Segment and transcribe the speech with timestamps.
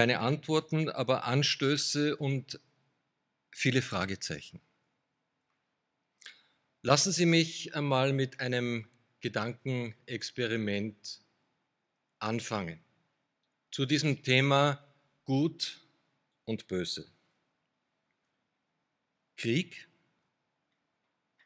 [0.00, 2.58] keine Antworten, aber Anstöße und
[3.50, 4.62] viele Fragezeichen.
[6.80, 8.88] Lassen Sie mich einmal mit einem
[9.20, 11.20] Gedankenexperiment
[12.18, 12.82] anfangen
[13.70, 14.82] zu diesem Thema
[15.24, 15.86] Gut
[16.46, 17.12] und Böse.
[19.36, 19.86] Krieg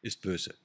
[0.01, 0.57] ist böse.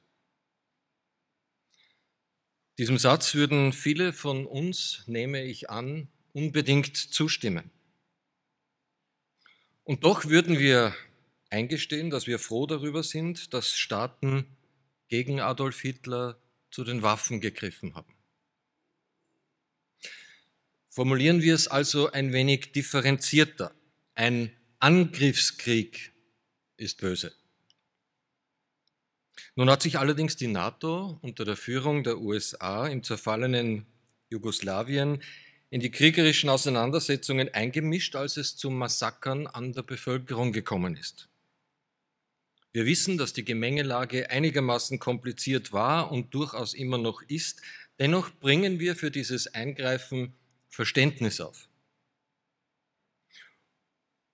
[2.77, 7.71] Diesem Satz würden viele von uns, nehme ich an, unbedingt zustimmen.
[9.89, 10.95] Und doch würden wir
[11.49, 14.45] eingestehen, dass wir froh darüber sind, dass Staaten
[15.07, 16.39] gegen Adolf Hitler
[16.69, 18.13] zu den Waffen gegriffen haben.
[20.89, 23.73] Formulieren wir es also ein wenig differenzierter.
[24.13, 26.13] Ein Angriffskrieg
[26.77, 27.33] ist böse.
[29.55, 33.87] Nun hat sich allerdings die NATO unter der Führung der USA im zerfallenen
[34.29, 35.23] Jugoslawien
[35.69, 41.29] in die kriegerischen Auseinandersetzungen eingemischt, als es zu Massakern an der Bevölkerung gekommen ist.
[42.71, 47.61] Wir wissen, dass die Gemengelage einigermaßen kompliziert war und durchaus immer noch ist.
[47.97, 50.33] Dennoch bringen wir für dieses Eingreifen
[50.69, 51.67] Verständnis auf.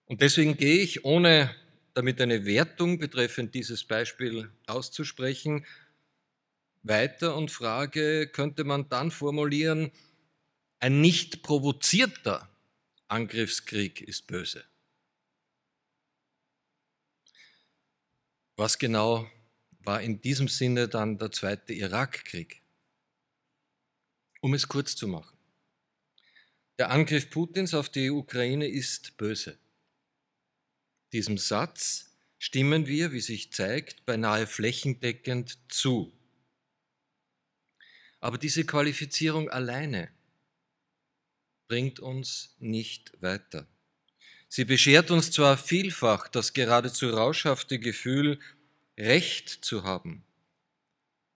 [0.05, 1.55] Und deswegen gehe ich, ohne
[1.94, 5.66] damit eine Wertung betreffend dieses Beispiel auszusprechen,
[6.83, 9.92] weiter und frage, könnte man dann formulieren,
[10.86, 12.47] ein nicht provozierter
[13.08, 14.64] Angriffskrieg ist böse.
[18.55, 19.27] Was genau
[19.80, 22.61] war in diesem Sinne dann der zweite Irakkrieg?
[24.42, 25.36] Um es kurz zu machen.
[26.77, 29.58] Der Angriff Putins auf die Ukraine ist böse.
[31.14, 36.16] Diesem Satz stimmen wir, wie sich zeigt, beinahe flächendeckend zu.
[38.20, 40.14] Aber diese Qualifizierung alleine
[41.67, 43.67] bringt uns nicht weiter.
[44.47, 48.39] Sie beschert uns zwar vielfach das geradezu rauschhafte Gefühl,
[48.98, 50.23] Recht zu haben,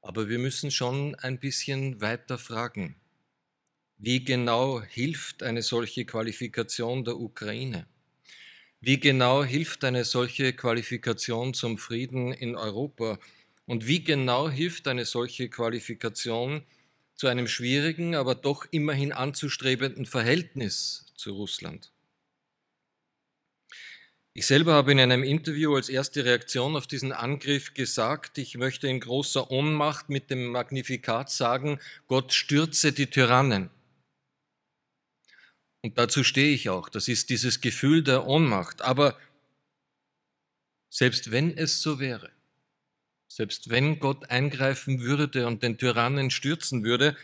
[0.01, 2.95] aber wir müssen schon ein bisschen weiter fragen.
[3.97, 7.85] Wie genau hilft eine solche Qualifikation der Ukraine?
[8.79, 13.19] Wie genau hilft eine solche Qualifikation zum Frieden in Europa?
[13.65, 16.63] Und wie genau hilft eine solche Qualifikation
[17.19, 21.91] zu einem schwierigen, aber doch immerhin anzustrebenden Verhältnis zu Russland?
[24.33, 28.87] Ich selber habe in einem Interview als erste Reaktion auf diesen Angriff gesagt, ich möchte
[28.87, 33.69] in großer Ohnmacht mit dem Magnifikat sagen, Gott stürze die Tyrannen.
[35.81, 36.87] Und dazu stehe ich auch.
[36.87, 38.81] Das ist dieses Gefühl der Ohnmacht.
[38.81, 39.19] Aber
[40.89, 42.31] selbst wenn es so wäre,
[43.29, 47.15] selbst wenn Gott eingreifen würde und den Tyrannen stürzen würde,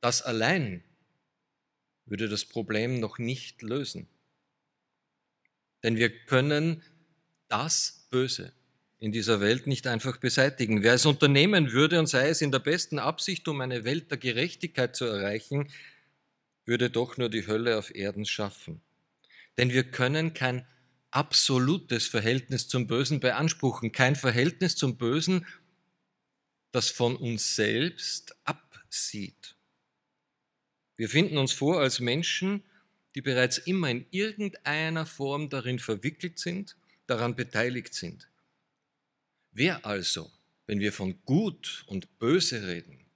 [0.00, 0.82] das allein
[2.06, 4.08] würde das Problem noch nicht lösen.
[5.82, 6.82] Denn wir können
[7.48, 8.52] das Böse
[8.98, 10.82] in dieser Welt nicht einfach beseitigen.
[10.82, 14.18] Wer es unternehmen würde und sei es in der besten Absicht, um eine Welt der
[14.18, 15.68] Gerechtigkeit zu erreichen,
[16.64, 18.80] würde doch nur die Hölle auf Erden schaffen.
[19.58, 20.66] Denn wir können kein
[21.16, 25.46] absolutes Verhältnis zum Bösen beanspruchen, kein Verhältnis zum Bösen,
[26.72, 29.56] das von uns selbst absieht.
[30.96, 32.62] Wir finden uns vor als Menschen,
[33.14, 36.76] die bereits immer in irgendeiner Form darin verwickelt sind,
[37.06, 38.28] daran beteiligt sind.
[39.52, 40.30] Wer also,
[40.66, 43.06] wenn wir von gut und böse reden,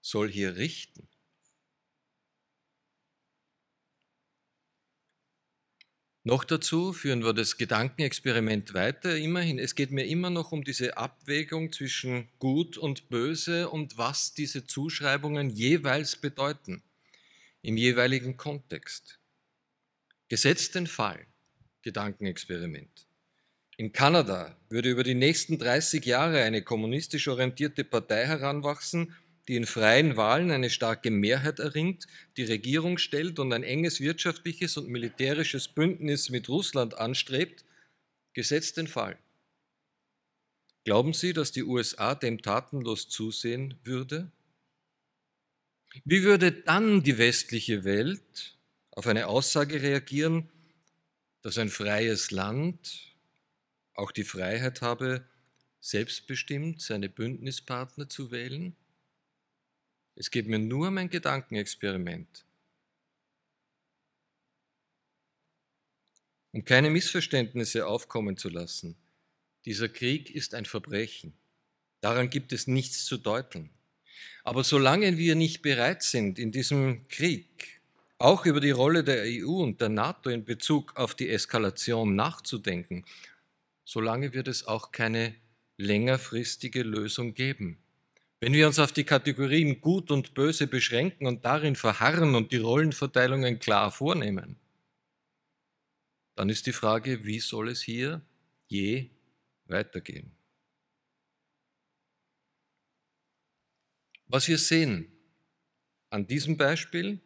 [0.00, 1.06] soll hier richten?
[6.26, 9.14] Noch dazu führen wir das Gedankenexperiment weiter.
[9.14, 14.32] Immerhin, es geht mir immer noch um diese Abwägung zwischen Gut und Böse und was
[14.32, 16.82] diese Zuschreibungen jeweils bedeuten
[17.60, 19.20] im jeweiligen Kontext.
[20.28, 21.26] Gesetzt den Fall,
[21.82, 23.06] Gedankenexperiment.
[23.76, 29.14] In Kanada würde über die nächsten 30 Jahre eine kommunistisch orientierte Partei heranwachsen,
[29.48, 32.06] die in freien Wahlen eine starke Mehrheit erringt,
[32.36, 37.64] die Regierung stellt und ein enges wirtschaftliches und militärisches Bündnis mit Russland anstrebt,
[38.32, 39.18] gesetzt den Fall.
[40.84, 44.30] Glauben Sie, dass die USA dem tatenlos zusehen würde?
[46.04, 48.58] Wie würde dann die westliche Welt
[48.90, 50.50] auf eine Aussage reagieren,
[51.42, 53.14] dass ein freies Land
[53.94, 55.24] auch die Freiheit habe,
[55.80, 58.74] selbstbestimmt seine Bündnispartner zu wählen?
[60.16, 62.44] Es geht mir nur um ein Gedankenexperiment.
[66.52, 68.96] Um keine Missverständnisse aufkommen zu lassen,
[69.64, 71.32] dieser Krieg ist ein Verbrechen.
[72.00, 73.70] Daran gibt es nichts zu deuteln.
[74.44, 77.80] Aber solange wir nicht bereit sind, in diesem Krieg
[78.18, 83.04] auch über die Rolle der EU und der NATO in Bezug auf die Eskalation nachzudenken,
[83.84, 85.34] solange wird es auch keine
[85.76, 87.83] längerfristige Lösung geben.
[88.40, 92.58] Wenn wir uns auf die Kategorien Gut und Böse beschränken und darin verharren und die
[92.58, 94.56] Rollenverteilungen klar vornehmen,
[96.36, 98.20] dann ist die Frage, wie soll es hier
[98.66, 99.10] je
[99.66, 100.32] weitergehen?
[104.26, 105.12] Was wir sehen
[106.10, 107.20] an diesem Beispiel,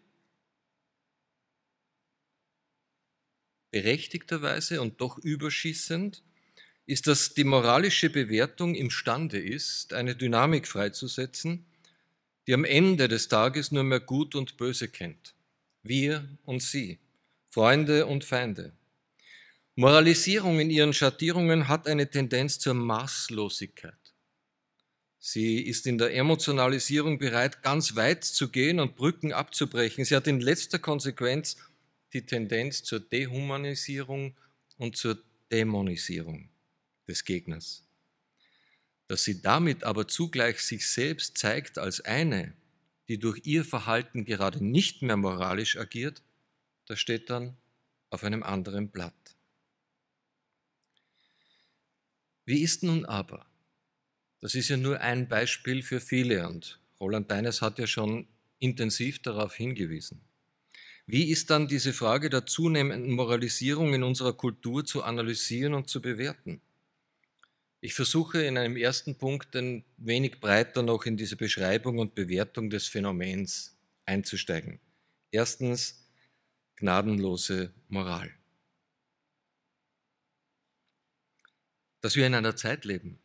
[3.71, 6.23] berechtigterweise und doch überschießend,
[6.89, 11.67] ist, dass die moralische Bewertung imstande ist, eine Dynamik freizusetzen,
[12.47, 15.35] die am Ende des Tages nur mehr Gut und Böse kennt.
[15.83, 16.99] Wir und sie,
[17.51, 18.73] Freunde und Feinde.
[19.75, 23.93] Moralisierung in ihren Schattierungen hat eine Tendenz zur Maßlosigkeit.
[25.19, 30.07] Sie ist in der Emotionalisierung bereit, ganz weit zu gehen und Brücken abzubrechen.
[30.07, 31.59] Sie hat in letzter Konsequenz
[32.15, 34.39] die Tendenz zur Dehumanisierung
[34.79, 35.19] und zur
[35.53, 36.49] Dämonisierung
[37.09, 37.85] des Gegners.
[39.09, 42.53] Dass sie damit aber zugleich sich selbst zeigt als eine,
[43.09, 46.23] die durch ihr Verhalten gerade nicht mehr moralisch agiert,
[46.87, 47.57] das steht dann
[48.11, 49.15] auf einem anderen Blatt.
[52.45, 53.47] Wie ist nun aber?
[54.41, 58.27] Das ist ja nur ein Beispiel für viele und Roland Deines hat ja schon
[58.59, 60.21] intensiv darauf hingewiesen.
[61.07, 66.03] Wie ist dann diese Frage der zunehmenden Moralisierung in unserer Kultur zu analysieren und zu
[66.03, 66.61] bewerten?
[67.81, 72.71] Ich versuche in einem ersten Punkt ein wenig breiter noch in diese Beschreibung und Bewertung
[72.71, 74.81] des Phänomens einzusteigen.
[75.31, 76.05] Erstens
[76.75, 78.31] gnadenlose Moral.
[82.01, 83.19] Dass wir in einer Zeit leben,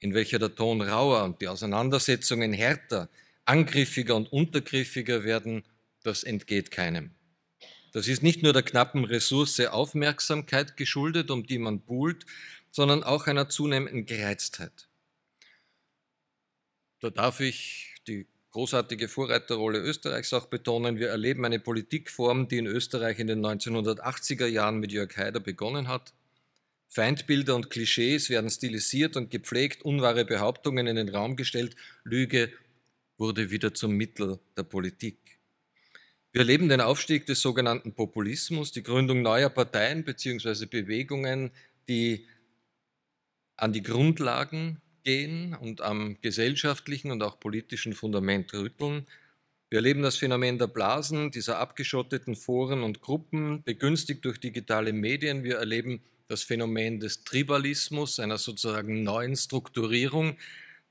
[0.00, 3.08] in welcher der Ton rauer und die Auseinandersetzungen härter,
[3.44, 5.64] angriffiger und untergriffiger werden,
[6.02, 7.10] das entgeht keinem.
[7.92, 12.26] Das ist nicht nur der knappen Ressource Aufmerksamkeit geschuldet, um die man buhlt,
[12.70, 14.88] sondern auch einer zunehmenden Gereiztheit.
[17.00, 20.98] Da darf ich die großartige Vorreiterrolle Österreichs auch betonen.
[20.98, 25.88] Wir erleben eine Politikform, die in Österreich in den 1980er Jahren mit Jörg Haider begonnen
[25.88, 26.12] hat.
[26.88, 32.50] Feindbilder und Klischees werden stilisiert und gepflegt, unwahre Behauptungen in den Raum gestellt, Lüge
[33.18, 35.18] wurde wieder zum Mittel der Politik.
[36.32, 40.66] Wir erleben den Aufstieg des sogenannten Populismus, die Gründung neuer Parteien bzw.
[40.66, 41.50] Bewegungen,
[41.88, 42.26] die
[43.58, 49.06] an die Grundlagen gehen und am gesellschaftlichen und auch politischen Fundament rütteln.
[49.70, 55.44] Wir erleben das Phänomen der Blasen, dieser abgeschotteten Foren und Gruppen, begünstigt durch digitale Medien.
[55.44, 60.36] Wir erleben das Phänomen des Tribalismus, einer sozusagen neuen Strukturierung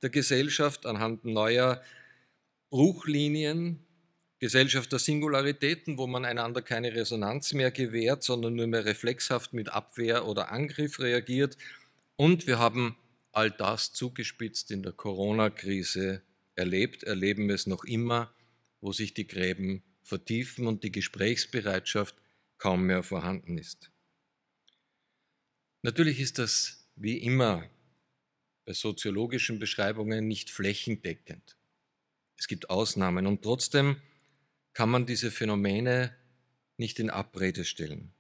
[0.02, 1.82] der Gesellschaft anhand neuer
[2.70, 3.80] Bruchlinien,
[4.40, 9.70] Gesellschaft der Singularitäten, wo man einander keine Resonanz mehr gewährt, sondern nur mehr reflexhaft mit
[9.70, 11.58] Abwehr oder Angriff reagiert.
[12.18, 12.98] Und wir haben
[13.32, 16.24] all das zugespitzt in der Corona-Krise
[16.56, 18.34] erlebt, erleben es noch immer,
[18.82, 22.16] wo sich die Gräben vertiefen und die Gesprächsbereitschaft
[22.58, 23.92] kaum mehr vorhanden ist.
[25.84, 27.70] Natürlich ist das wie immer
[28.66, 31.56] bei soziologischen Beschreibungen nicht flächendeckend.
[32.36, 34.02] Es gibt Ausnahmen und trotzdem
[34.74, 36.16] kann man diese Phänomene
[36.78, 38.12] nicht in Abrede stellen.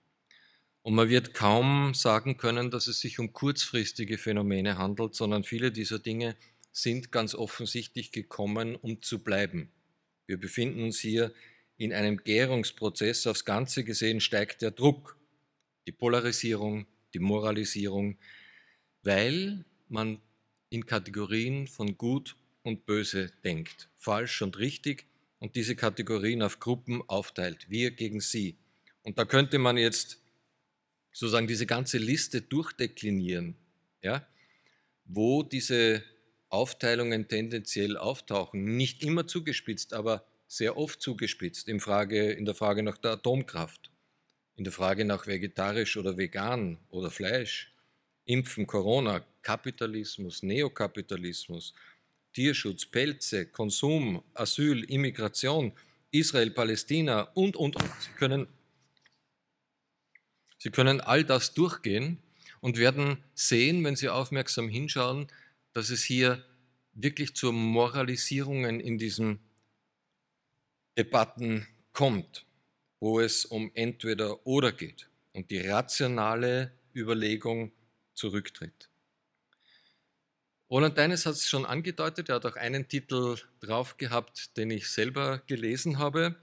[0.87, 5.69] Und man wird kaum sagen können, dass es sich um kurzfristige Phänomene handelt, sondern viele
[5.69, 6.37] dieser Dinge
[6.71, 9.69] sind ganz offensichtlich gekommen, um zu bleiben.
[10.27, 11.33] Wir befinden uns hier
[11.75, 13.27] in einem Gärungsprozess.
[13.27, 15.17] Aufs Ganze gesehen steigt der Druck,
[15.87, 18.17] die Polarisierung, die Moralisierung,
[19.03, 20.21] weil man
[20.69, 25.03] in Kategorien von gut und böse denkt, falsch und richtig
[25.39, 28.55] und diese Kategorien auf Gruppen aufteilt, wir gegen sie.
[29.03, 30.21] Und da könnte man jetzt
[31.17, 33.55] sozusagen diese ganze Liste durchdeklinieren,
[34.03, 34.27] ja,
[35.05, 36.03] wo diese
[36.49, 38.77] Aufteilungen tendenziell auftauchen.
[38.77, 43.89] Nicht immer zugespitzt, aber sehr oft zugespitzt in, Frage, in der Frage nach der Atomkraft,
[44.57, 47.73] in der Frage nach vegetarisch oder vegan oder Fleisch,
[48.25, 51.73] Impfen, Corona, Kapitalismus, Neokapitalismus,
[52.31, 55.73] Tierschutz, Pelze, Konsum, Asyl, Immigration,
[56.11, 57.91] Israel, Palästina und, und, und.
[58.01, 58.47] Sie können
[60.57, 62.19] Sie können all das durchgehen
[62.61, 65.27] und werden sehen, wenn Sie aufmerksam hinschauen,
[65.73, 66.43] dass es hier
[66.93, 69.39] wirklich zu Moralisierungen in diesen
[70.97, 72.45] Debatten kommt,
[72.99, 77.71] wo es um entweder oder geht und die rationale Überlegung
[78.15, 78.89] zurücktritt.
[80.69, 84.89] Roland Deines hat es schon angedeutet, er hat auch einen Titel drauf gehabt, den ich
[84.89, 86.35] selber gelesen habe.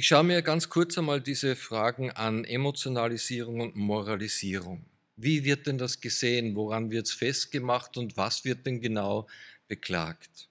[0.00, 4.84] Ich schaue mir ganz kurz einmal diese Fragen an, Emotionalisierung und Moralisierung.
[5.16, 6.54] Wie wird denn das gesehen?
[6.54, 9.26] Woran wird es festgemacht und was wird denn genau
[9.66, 10.48] beklagt?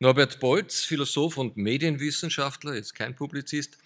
[0.00, 3.78] Norbert Bolz, Philosoph und Medienwissenschaftler, jetzt kein Publizist,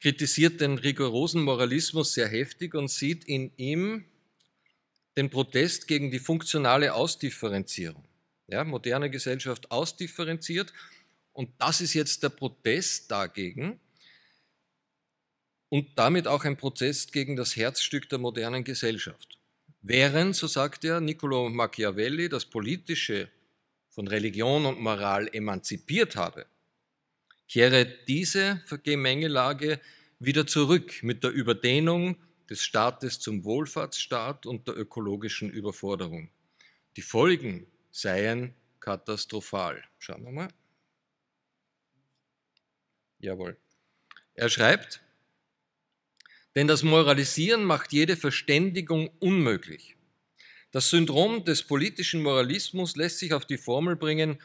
[0.00, 4.04] kritisiert den rigorosen Moralismus sehr heftig und sieht in ihm
[5.16, 8.02] den Protest gegen die funktionale Ausdifferenzierung.
[8.48, 10.72] Ja, moderne Gesellschaft ausdifferenziert
[11.32, 13.78] und das ist jetzt der Protest dagegen
[15.72, 19.38] und damit auch ein Protest gegen das Herzstück der modernen Gesellschaft.
[19.80, 23.30] Während, so sagt er, Niccolo Machiavelli das Politische
[23.88, 26.44] von Religion und Moral emanzipiert habe,
[27.48, 29.80] kehre diese Gemengelage
[30.18, 32.18] wieder zurück mit der Überdehnung
[32.50, 36.28] des Staates zum Wohlfahrtsstaat und der ökologischen Überforderung.
[36.96, 39.82] Die Folgen seien katastrophal.
[39.98, 40.48] Schauen wir mal.
[43.20, 43.56] Jawohl.
[44.34, 45.00] Er schreibt,
[46.54, 49.96] denn das Moralisieren macht jede Verständigung unmöglich.
[50.70, 54.40] Das Syndrom des politischen Moralismus lässt sich auf die Formel bringen,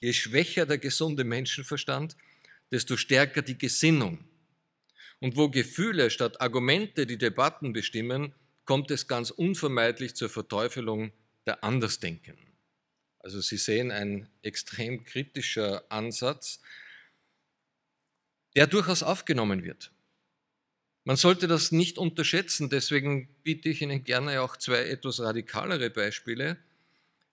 [0.00, 2.16] je schwächer der gesunde Menschenverstand,
[2.70, 4.24] desto stärker die Gesinnung.
[5.20, 8.34] Und wo Gefühle statt Argumente die Debatten bestimmen,
[8.64, 11.12] kommt es ganz unvermeidlich zur Verteufelung
[11.46, 12.46] der Andersdenkenden.
[13.18, 16.60] Also Sie sehen ein extrem kritischer Ansatz,
[18.56, 19.92] der durchaus aufgenommen wird.
[21.10, 26.56] Man sollte das nicht unterschätzen, deswegen biete ich Ihnen gerne auch zwei etwas radikalere Beispiele.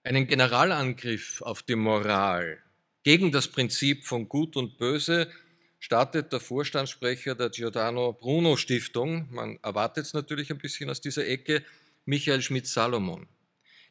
[0.02, 2.58] Einen Generalangriff auf die Moral
[3.04, 5.30] gegen das Prinzip von Gut und Böse
[5.78, 11.28] startet der Vorstandssprecher der Giordano Bruno Stiftung, man erwartet es natürlich ein bisschen aus dieser
[11.28, 11.62] Ecke,
[12.04, 13.28] Michael Schmidt-Salomon.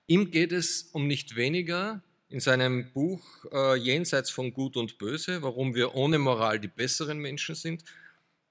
[0.06, 5.44] Ihm geht es um nicht weniger in seinem Buch äh, Jenseits von Gut und Böse,
[5.44, 7.86] warum wir ohne Moral die besseren Menschen sind,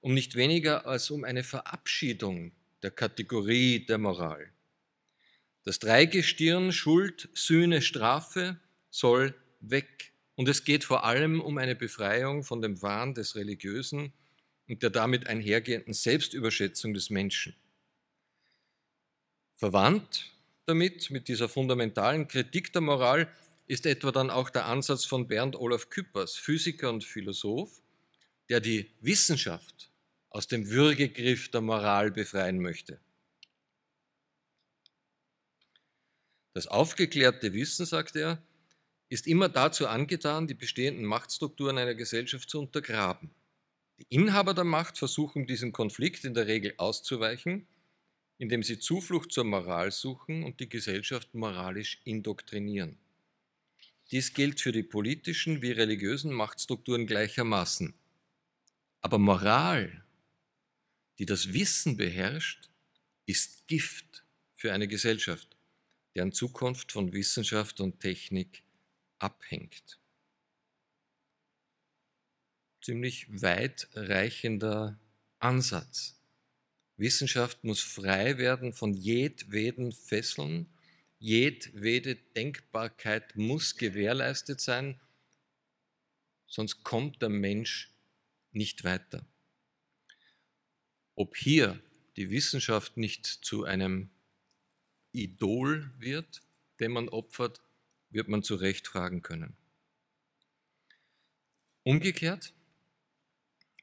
[0.07, 4.53] um nicht weniger als um eine Verabschiedung der Kategorie der Moral.
[5.65, 8.57] Das Dreigestirn Schuld, Sühne, Strafe
[8.89, 10.13] soll weg.
[10.35, 14.13] Und es geht vor allem um eine Befreiung von dem Wahn des Religiösen
[14.69, 17.53] und der damit einhergehenden Selbstüberschätzung des Menschen.
[19.55, 20.31] Verwandt
[20.67, 23.29] damit, mit dieser fundamentalen Kritik der Moral,
[23.65, 27.81] ist etwa dann auch der Ansatz von Bernd Olaf Küppers, Physiker und Philosoph,
[28.47, 29.91] der die Wissenschaft
[30.37, 32.99] aus dem Würgegriff der Moral befreien möchte.
[36.53, 38.43] Das aufgeklärte Wissen, sagt er,
[39.09, 43.31] ist immer dazu angetan, die bestehenden Machtstrukturen einer Gesellschaft zu untergraben.
[43.97, 47.65] Die Inhaber der Macht versuchen diesen Konflikt in der Regel auszuweichen,
[48.37, 52.99] indem sie Zuflucht zur Moral suchen und die Gesellschaft moralisch indoktrinieren.
[54.11, 57.95] Dies gilt für die politischen wie religiösen Machtstrukturen gleichermaßen.
[59.01, 60.03] Aber Moral,
[61.19, 62.69] die das Wissen beherrscht,
[63.25, 65.57] ist Gift für eine Gesellschaft,
[66.15, 68.63] deren Zukunft von Wissenschaft und Technik
[69.19, 69.99] abhängt.
[72.81, 74.99] Ziemlich weitreichender
[75.39, 76.15] Ansatz.
[76.95, 80.67] Wissenschaft muss frei werden von jedweden Fesseln
[81.19, 84.99] jedwede Denkbarkeit muss gewährleistet sein,
[86.45, 87.91] sonst kommt der Mensch
[88.51, 89.25] nicht weiter.
[91.17, 91.79] Ob hier
[92.15, 94.11] die Wissenschaft nicht zu einem
[95.13, 96.43] Idol wird,
[96.79, 97.59] dem man opfert,
[98.11, 99.57] wird man zu Recht fragen können.
[101.81, 102.53] Umgekehrt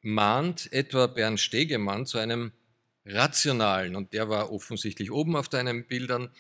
[0.01, 2.53] mahnt etwa Bernd Stegemann zu einem
[3.05, 6.31] rationalen, und der war offensichtlich oben auf deinen Bildern,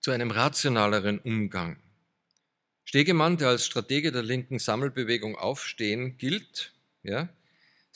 [0.00, 1.78] zu einem rationaleren Umgang.
[2.84, 7.28] Stegemann, der als Stratege der linken Sammelbewegung Aufstehen gilt, ja,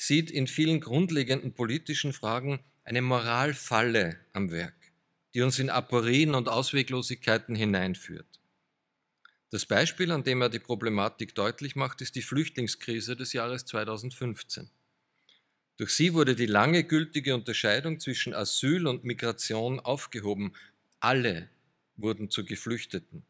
[0.00, 4.74] sieht in vielen grundlegenden politischen Fragen eine Moralfalle am Werk,
[5.34, 8.40] die uns in Aporien und Ausweglosigkeiten hineinführt.
[9.50, 14.70] Das Beispiel, an dem er die Problematik deutlich macht, ist die Flüchtlingskrise des Jahres 2015.
[15.76, 20.54] Durch sie wurde die lange gültige Unterscheidung zwischen Asyl und Migration aufgehoben.
[21.00, 21.50] Alle
[21.96, 23.26] wurden zu Geflüchteten.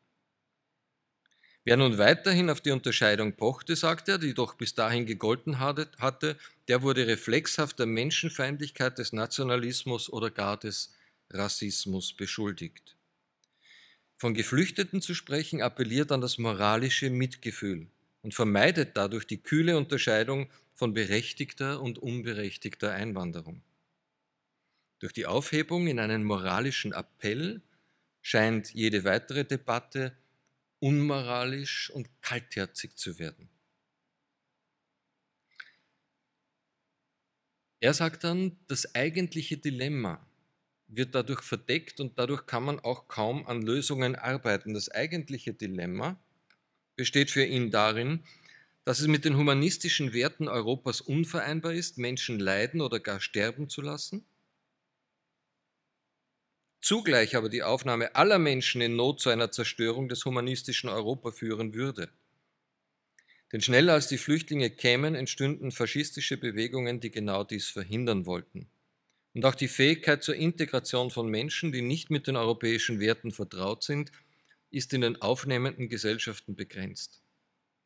[1.71, 6.37] Wer nun weiterhin auf die Unterscheidung pochte, sagt er, die doch bis dahin gegolten hatte,
[6.67, 10.93] der wurde reflexhaft der Menschenfeindlichkeit, des Nationalismus oder gar des
[11.31, 12.97] Rassismus beschuldigt.
[14.17, 17.87] Von Geflüchteten zu sprechen appelliert an das moralische Mitgefühl
[18.23, 23.63] und vermeidet dadurch die kühle Unterscheidung von berechtigter und unberechtigter Einwanderung.
[24.99, 27.63] Durch die Aufhebung in einen moralischen Appell
[28.23, 30.17] scheint jede weitere Debatte
[30.81, 33.49] unmoralisch und kaltherzig zu werden.
[37.81, 40.27] Er sagt dann, das eigentliche Dilemma
[40.89, 44.75] wird dadurch verdeckt und dadurch kann man auch kaum an Lösungen arbeiten.
[44.75, 46.19] Das eigentliche Dilemma
[46.97, 48.25] besteht für ihn darin,
[48.85, 53.83] dass es mit den humanistischen Werten Europas unvereinbar ist, Menschen leiden oder gar sterben zu
[53.83, 54.25] lassen,
[56.81, 61.75] zugleich aber die Aufnahme aller Menschen in Not zu einer Zerstörung des humanistischen Europa führen
[61.75, 62.11] würde.
[63.53, 68.69] Denn schneller als die Flüchtlinge kämen, entstünden faschistische Bewegungen, die genau dies verhindern wollten.
[69.35, 73.83] Und auch die Fähigkeit zur Integration von Menschen, die nicht mit den europäischen Werten vertraut
[73.83, 74.11] sind,
[74.71, 77.23] ist in den aufnehmenden Gesellschaften begrenzt.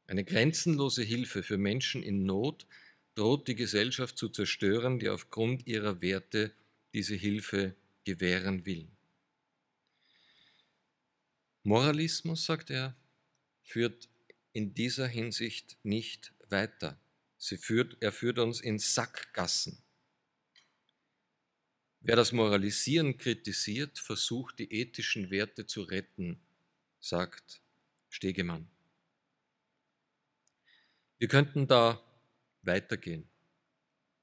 [0.06, 2.66] Eine grenzenlose Hilfe für Menschen in Not
[3.14, 6.52] droht die Gesellschaft zu zerstören, die aufgrund ihrer Werte
[6.92, 7.74] diese Hilfe
[8.04, 8.88] gewähren will.
[11.62, 12.94] Moralismus, sagt er,
[13.62, 14.08] führt
[14.52, 16.98] in dieser Hinsicht nicht weiter.
[17.38, 19.82] Führt, er führt uns in Sackgassen.
[22.00, 26.38] Wer das Moralisieren kritisiert, versucht die ethischen Werte zu retten,
[27.00, 27.62] sagt
[28.10, 28.68] Stegemann.
[31.18, 32.02] Wir könnten da
[32.62, 33.26] weitergehen,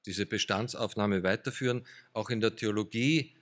[0.06, 1.86] diese Bestandsaufnahme weiterführen.
[2.12, 3.34] Auch in der Theologie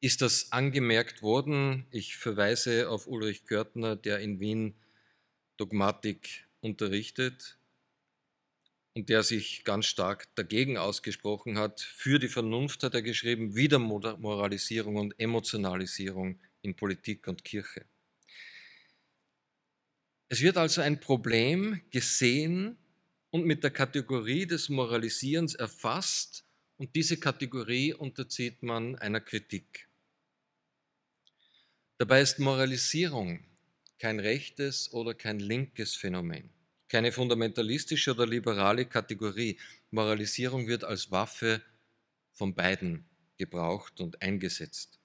[0.00, 1.86] ist das angemerkt worden.
[1.90, 4.74] Ich verweise auf Ulrich Körtner, der in Wien
[5.56, 7.58] Dogmatik unterrichtet
[8.94, 11.80] und der sich ganz stark dagegen ausgesprochen hat.
[11.80, 17.84] Für die Vernunft hat er geschrieben, wieder Moralisierung und Emotionalisierung in Politik und Kirche.
[20.28, 22.78] Es wird also ein Problem gesehen
[23.30, 26.45] und mit der Kategorie des Moralisierens erfasst
[26.78, 29.88] und diese Kategorie unterzieht man einer Kritik.
[31.98, 33.40] Dabei ist Moralisierung
[33.98, 36.50] kein rechtes oder kein linkes Phänomen,
[36.88, 39.58] keine fundamentalistische oder liberale Kategorie.
[39.90, 41.62] Moralisierung wird als Waffe
[42.32, 43.06] von beiden
[43.38, 45.00] gebraucht und eingesetzt.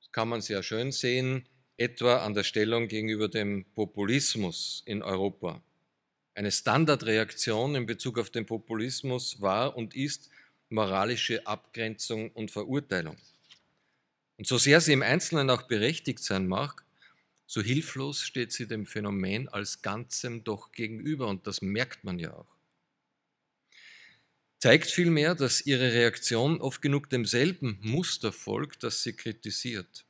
[0.00, 5.62] Das kann man sehr schön sehen, etwa an der Stellung gegenüber dem Populismus in Europa.
[6.34, 10.30] Eine Standardreaktion in Bezug auf den Populismus war und ist
[10.68, 13.16] moralische Abgrenzung und Verurteilung.
[14.36, 16.84] Und so sehr sie im Einzelnen auch berechtigt sein mag,
[17.46, 22.32] so hilflos steht sie dem Phänomen als Ganzem doch gegenüber und das merkt man ja
[22.32, 22.52] auch.
[24.58, 30.04] Zeigt vielmehr, dass ihre Reaktion oft genug demselben Muster folgt, das sie kritisiert.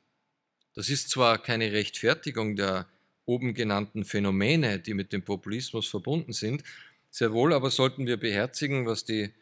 [0.73, 2.87] Das ist zwar keine Rechtfertigung der
[3.25, 6.63] oben genannten Phänomene, die mit dem Populismus verbunden sind,
[7.09, 9.33] sehr wohl aber sollten wir beherzigen, was die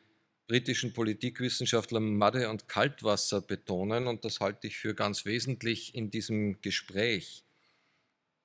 [0.48, 6.62] britischen Politikwissenschaftler Madde und Kaltwasser betonen, und das halte ich für ganz wesentlich in diesem
[6.62, 7.44] Gespräch,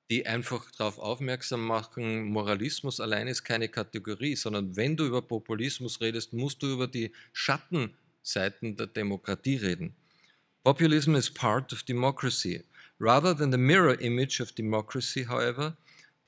[0.09, 6.01] die einfach darauf aufmerksam machen, Moralismus allein ist keine Kategorie, sondern wenn du über Populismus
[6.01, 9.95] redest, musst du über die Schattenseiten der Demokratie reden.
[10.63, 12.63] Populism is part of democracy.
[12.99, 15.77] Rather than the mirror image of democracy, however,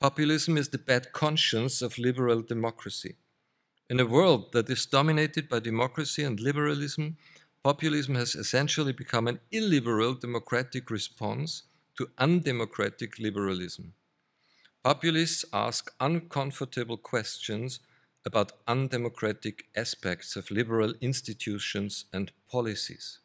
[0.00, 3.16] populism is the bad conscience of liberal democracy.
[3.90, 7.18] In a world that is dominated by democracy and liberalism,
[7.62, 11.64] populism has essentially become an illiberal democratic response
[11.98, 13.92] to undemocratic liberalism.
[14.82, 17.80] Populists ask uncomfortable questions
[18.24, 23.18] about undemocratic aspects of liberal institutions and policies.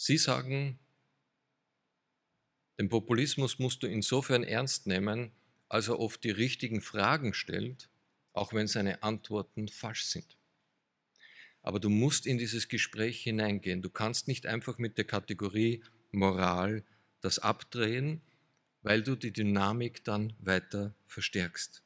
[0.00, 0.78] Sie sagen,
[2.78, 5.32] den Populismus musst du insofern ernst nehmen,
[5.68, 7.90] als er oft die richtigen Fragen stellt,
[8.32, 10.36] auch wenn seine Antworten falsch sind.
[11.62, 13.82] Aber du musst in dieses Gespräch hineingehen.
[13.82, 15.82] Du kannst nicht einfach mit der Kategorie
[16.12, 16.84] Moral
[17.20, 18.20] das abdrehen,
[18.82, 21.82] weil du die Dynamik dann weiter verstärkst.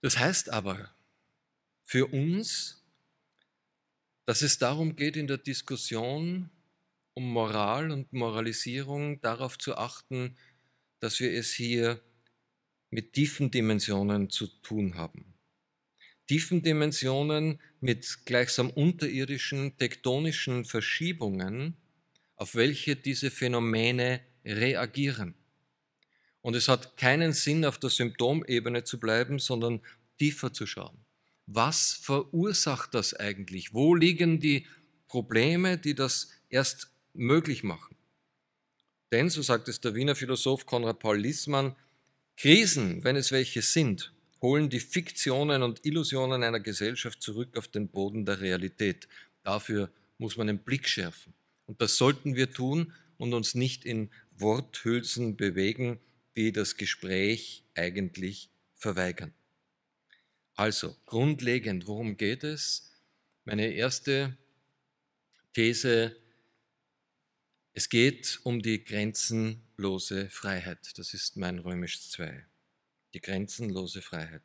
[0.00, 0.92] Das heißt aber
[1.84, 2.82] für uns,
[4.26, 6.50] dass es darum geht, in der Diskussion
[7.14, 10.36] um Moral und Moralisierung darauf zu achten,
[11.00, 12.00] dass wir es hier
[12.90, 15.34] mit tiefen Dimensionen zu tun haben.
[16.26, 21.76] Tiefen Dimensionen mit gleichsam unterirdischen tektonischen Verschiebungen,
[22.36, 25.34] auf welche diese Phänomene reagieren.
[26.40, 29.80] Und es hat keinen Sinn, auf der Symptomebene zu bleiben, sondern
[30.18, 31.04] tiefer zu schauen.
[31.46, 33.74] Was verursacht das eigentlich?
[33.74, 34.66] Wo liegen die
[35.08, 37.96] Probleme, die das erst möglich machen.
[39.12, 41.74] Denn, so sagt es der Wiener Philosoph Konrad Paul Lissmann,
[42.36, 47.88] Krisen, wenn es welche sind, holen die Fiktionen und Illusionen einer Gesellschaft zurück auf den
[47.88, 49.08] Boden der Realität.
[49.42, 51.34] Dafür muss man den Blick schärfen.
[51.66, 56.00] Und das sollten wir tun und uns nicht in Worthülsen bewegen,
[56.36, 59.34] die das Gespräch eigentlich verweigern.
[60.54, 62.90] Also, grundlegend, worum geht es?
[63.44, 64.36] Meine erste
[65.54, 66.16] These,
[67.72, 70.98] es geht um die grenzenlose Freiheit.
[70.98, 72.44] Das ist mein Römisch 2.
[73.14, 74.42] Die grenzenlose Freiheit.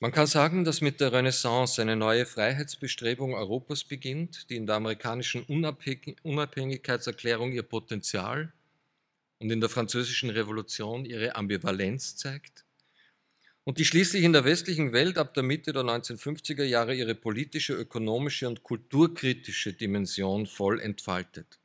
[0.00, 4.74] Man kann sagen, dass mit der Renaissance eine neue Freiheitsbestrebung Europas beginnt, die in der
[4.76, 8.52] amerikanischen Unabhängigkeitserklärung ihr Potenzial
[9.38, 12.63] und in der französischen Revolution ihre Ambivalenz zeigt
[13.64, 17.74] und die schließlich in der westlichen Welt ab der Mitte der 1950er Jahre ihre politische,
[17.74, 21.58] ökonomische und kulturkritische Dimension voll entfaltet.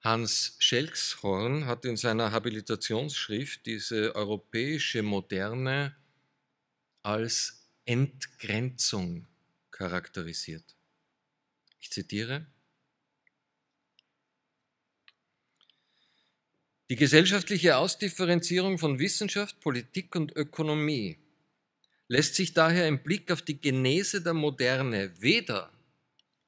[0.00, 5.94] Hans Schelkshorn hat in seiner Habilitationsschrift diese europäische Moderne
[7.04, 9.28] als Entgrenzung
[9.70, 10.76] charakterisiert.
[11.78, 12.46] Ich zitiere,
[16.92, 21.16] Die gesellschaftliche Ausdifferenzierung von Wissenschaft, Politik und Ökonomie
[22.06, 25.72] lässt sich daher im Blick auf die Genese der Moderne weder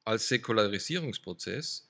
[0.04, 1.88] als Säkularisierungsprozess,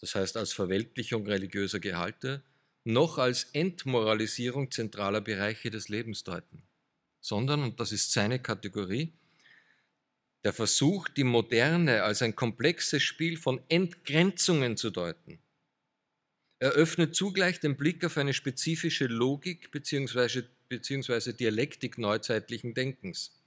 [0.00, 2.42] das heißt als Verweltlichung religiöser Gehalte,
[2.84, 6.62] noch als Entmoralisierung zentraler Bereiche des Lebens deuten,
[7.20, 9.12] sondern, und das ist seine Kategorie,
[10.42, 15.38] der Versuch, die Moderne als ein komplexes Spiel von Entgrenzungen zu deuten,
[16.64, 20.44] eröffnet zugleich den Blick auf eine spezifische Logik bzw.
[20.70, 23.38] beziehungsweise Dialektik neuzeitlichen Denkens.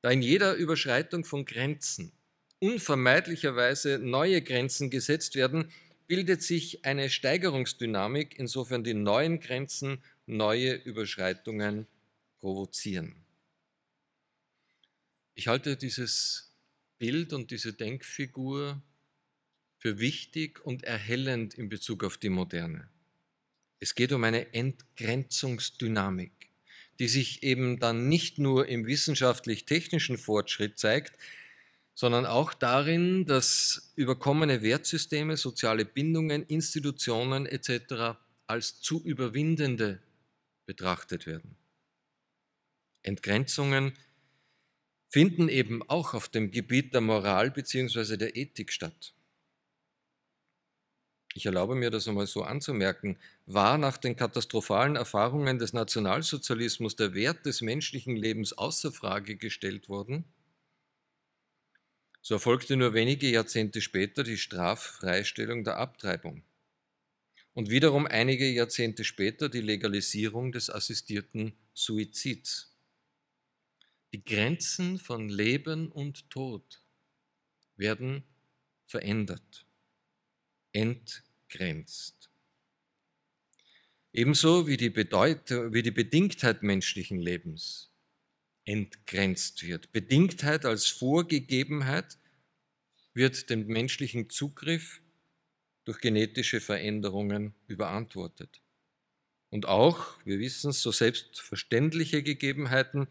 [0.00, 2.12] Da in jeder Überschreitung von Grenzen
[2.58, 5.70] unvermeidlicherweise neue Grenzen gesetzt werden,
[6.06, 11.86] bildet sich eine Steigerungsdynamik, insofern die neuen Grenzen neue Überschreitungen
[12.40, 13.14] provozieren.
[15.34, 16.50] Ich halte dieses
[16.96, 18.80] Bild und diese Denkfigur
[19.78, 22.88] für wichtig und erhellend in Bezug auf die Moderne.
[23.78, 26.32] Es geht um eine Entgrenzungsdynamik,
[26.98, 31.18] die sich eben dann nicht nur im wissenschaftlich-technischen Fortschritt zeigt,
[31.94, 38.18] sondern auch darin, dass überkommene Wertsysteme, soziale Bindungen, Institutionen etc.
[38.46, 40.02] als zu überwindende
[40.66, 41.56] betrachtet werden.
[43.02, 43.92] Entgrenzungen
[45.08, 48.16] finden eben auch auf dem Gebiet der Moral bzw.
[48.16, 49.15] der Ethik statt
[51.36, 57.14] ich erlaube mir das einmal so anzumerken, war nach den katastrophalen Erfahrungen des Nationalsozialismus der
[57.14, 60.24] Wert des menschlichen Lebens außer Frage gestellt worden,
[62.22, 66.42] so erfolgte nur wenige Jahrzehnte später die Straffreistellung der Abtreibung.
[67.52, 72.76] Und wiederum einige Jahrzehnte später die Legalisierung des assistierten Suizids.
[74.12, 76.82] Die Grenzen von Leben und Tod
[77.76, 78.24] werden
[78.86, 79.66] verändert,
[80.72, 82.30] entgrenzt grenzt.
[84.12, 87.90] Ebenso wie die, Bedeutung, wie die Bedingtheit menschlichen Lebens
[88.64, 89.92] entgrenzt wird.
[89.92, 92.18] Bedingtheit als Vorgegebenheit
[93.14, 95.00] wird dem menschlichen Zugriff
[95.84, 98.60] durch genetische Veränderungen überantwortet.
[99.50, 103.06] Und auch, wir wissen es, so selbstverständliche Gegebenheiten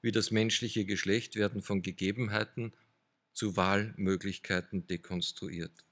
[0.00, 2.72] wie das menschliche Geschlecht werden von Gegebenheiten
[3.32, 5.84] zu Wahlmöglichkeiten dekonstruiert.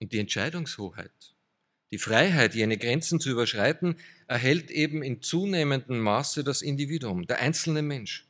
[0.00, 1.34] Und die Entscheidungshoheit,
[1.90, 7.82] die Freiheit, jene Grenzen zu überschreiten, erhält eben in zunehmendem Maße das Individuum, der einzelne
[7.82, 8.26] Mensch.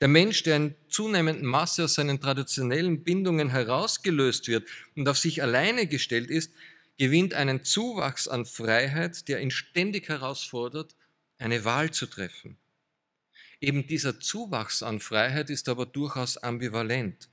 [0.00, 5.42] Der Mensch, der in zunehmendem Maße aus seinen traditionellen Bindungen herausgelöst wird und auf sich
[5.42, 6.52] alleine gestellt ist,
[6.98, 10.94] gewinnt einen Zuwachs an Freiheit, der ihn ständig herausfordert,
[11.38, 12.58] eine Wahl zu treffen.
[13.60, 17.28] Eben dieser Zuwachs an Freiheit ist aber durchaus ambivalent.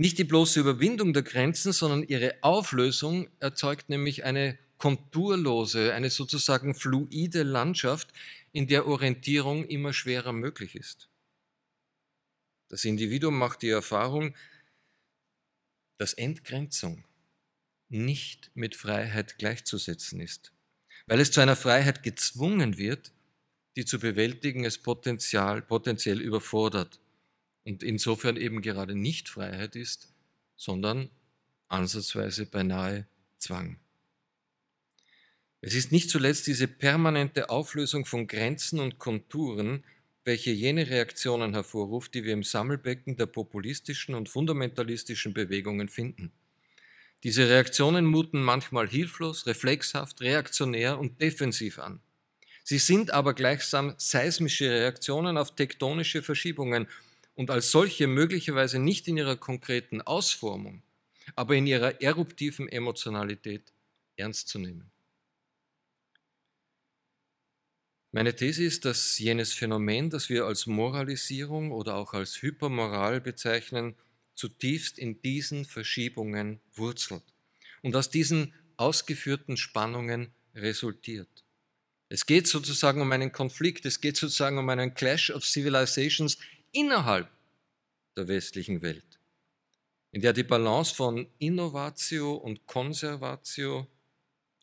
[0.00, 6.76] Nicht die bloße Überwindung der Grenzen, sondern ihre Auflösung erzeugt nämlich eine konturlose, eine sozusagen
[6.76, 8.12] fluide Landschaft,
[8.52, 11.08] in der Orientierung immer schwerer möglich ist.
[12.68, 14.36] Das Individuum macht die Erfahrung,
[15.98, 17.04] dass Entgrenzung
[17.88, 20.52] nicht mit Freiheit gleichzusetzen ist,
[21.08, 23.12] weil es zu einer Freiheit gezwungen wird,
[23.74, 27.00] die zu bewältigen es potenziell überfordert
[27.68, 30.08] und insofern eben gerade nicht Freiheit ist,
[30.56, 31.10] sondern
[31.68, 33.78] ansatzweise beinahe Zwang.
[35.60, 39.84] Es ist nicht zuletzt diese permanente Auflösung von Grenzen und Konturen,
[40.24, 46.32] welche jene Reaktionen hervorruft, die wir im Sammelbecken der populistischen und fundamentalistischen Bewegungen finden.
[47.22, 52.00] Diese Reaktionen muten manchmal hilflos, reflexhaft, reaktionär und defensiv an.
[52.62, 56.86] Sie sind aber gleichsam seismische Reaktionen auf tektonische Verschiebungen
[57.38, 60.82] und als solche möglicherweise nicht in ihrer konkreten Ausformung,
[61.36, 63.62] aber in ihrer eruptiven Emotionalität
[64.16, 64.90] ernst zu nehmen.
[68.10, 73.94] Meine These ist, dass jenes Phänomen, das wir als Moralisierung oder auch als Hypermoral bezeichnen,
[74.34, 77.22] zutiefst in diesen Verschiebungen wurzelt
[77.82, 81.44] und aus diesen ausgeführten Spannungen resultiert.
[82.08, 86.38] Es geht sozusagen um einen Konflikt, es geht sozusagen um einen Clash of Civilizations
[86.72, 87.30] innerhalb
[88.16, 89.18] der westlichen Welt,
[90.12, 93.86] in der die Balance von Innovatio und Conservatio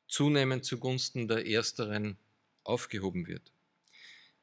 [0.07, 2.17] zunehmend zugunsten der ersteren
[2.63, 3.51] aufgehoben wird.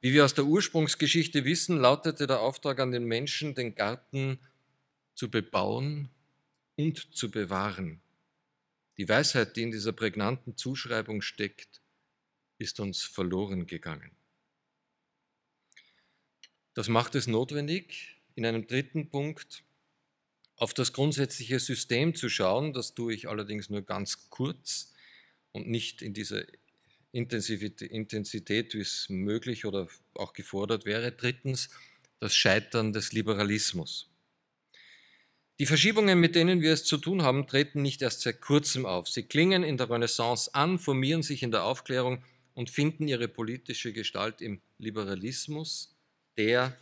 [0.00, 4.40] Wie wir aus der Ursprungsgeschichte wissen, lautete der Auftrag an den Menschen, den Garten
[5.14, 6.08] zu bebauen
[6.76, 8.00] und zu bewahren.
[8.98, 11.80] Die Weisheit, die in dieser prägnanten Zuschreibung steckt,
[12.58, 14.10] ist uns verloren gegangen.
[16.74, 19.62] Das macht es notwendig, in einem dritten Punkt
[20.56, 22.72] auf das grundsätzliche System zu schauen.
[22.72, 24.92] Das tue ich allerdings nur ganz kurz
[25.52, 26.44] und nicht in dieser
[27.12, 31.12] Intensität, wie es möglich oder auch gefordert wäre.
[31.12, 31.68] Drittens,
[32.20, 34.08] das Scheitern des Liberalismus.
[35.58, 39.08] Die Verschiebungen, mit denen wir es zu tun haben, treten nicht erst seit kurzem auf.
[39.08, 43.92] Sie klingen in der Renaissance an, formieren sich in der Aufklärung und finden ihre politische
[43.92, 45.94] Gestalt im Liberalismus,
[46.36, 46.76] der,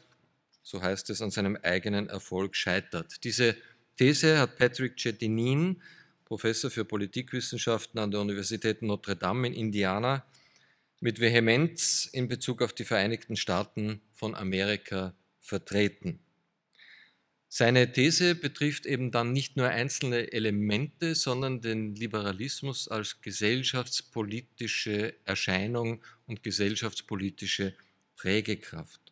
[0.62, 3.24] so heißt es, an seinem eigenen Erfolg scheitert.
[3.24, 3.56] Diese
[3.96, 5.82] These hat Patrick Chetinin,
[6.24, 10.24] Professor für Politikwissenschaften an der Universität Notre Dame in Indiana,
[11.00, 16.20] mit Vehemenz in Bezug auf die Vereinigten Staaten von Amerika vertreten.
[17.48, 26.00] Seine These betrifft eben dann nicht nur einzelne Elemente, sondern den Liberalismus als gesellschaftspolitische Erscheinung
[26.26, 27.74] und gesellschaftspolitische
[28.14, 29.09] Prägekraft.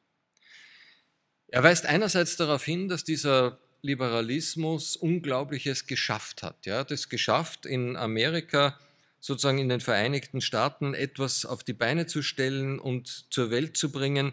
[1.50, 6.66] Er weist einerseits darauf hin, dass dieser Liberalismus Unglaubliches geschafft hat.
[6.66, 8.78] Ja, das geschafft in Amerika,
[9.20, 13.90] sozusagen in den Vereinigten Staaten etwas auf die Beine zu stellen und zur Welt zu
[13.90, 14.32] bringen,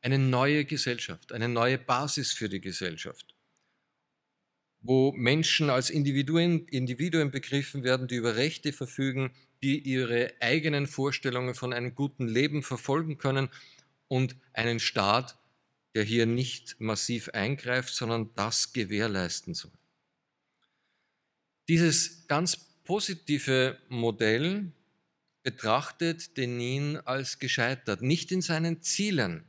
[0.00, 3.34] eine neue Gesellschaft, eine neue Basis für die Gesellschaft,
[4.80, 9.32] wo Menschen als Individuen, Individuen begriffen werden, die über Rechte verfügen,
[9.62, 13.50] die ihre eigenen Vorstellungen von einem guten Leben verfolgen können
[14.06, 15.37] und einen Staat,
[15.94, 19.72] der hier nicht massiv eingreift, sondern das gewährleisten soll.
[21.68, 24.72] Dieses ganz positive Modell
[25.42, 29.48] betrachtet Denin als gescheitert, nicht in seinen Zielen,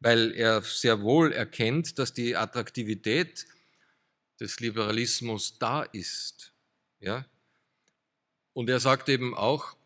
[0.00, 3.46] weil er sehr wohl erkennt, dass die Attraktivität
[4.40, 6.52] des Liberalismus da ist.
[7.00, 7.26] Ja?
[8.52, 9.76] Und er sagt eben auch,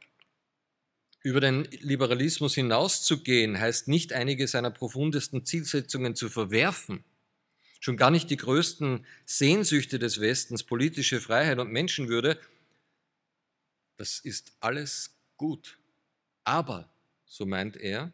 [1.22, 7.04] über den Liberalismus hinauszugehen, heißt nicht einige seiner profundesten Zielsetzungen zu verwerfen,
[7.78, 12.38] schon gar nicht die größten Sehnsüchte des Westens, politische Freiheit und Menschenwürde.
[13.96, 15.78] Das ist alles gut.
[16.44, 16.90] Aber,
[17.26, 18.12] so meint er,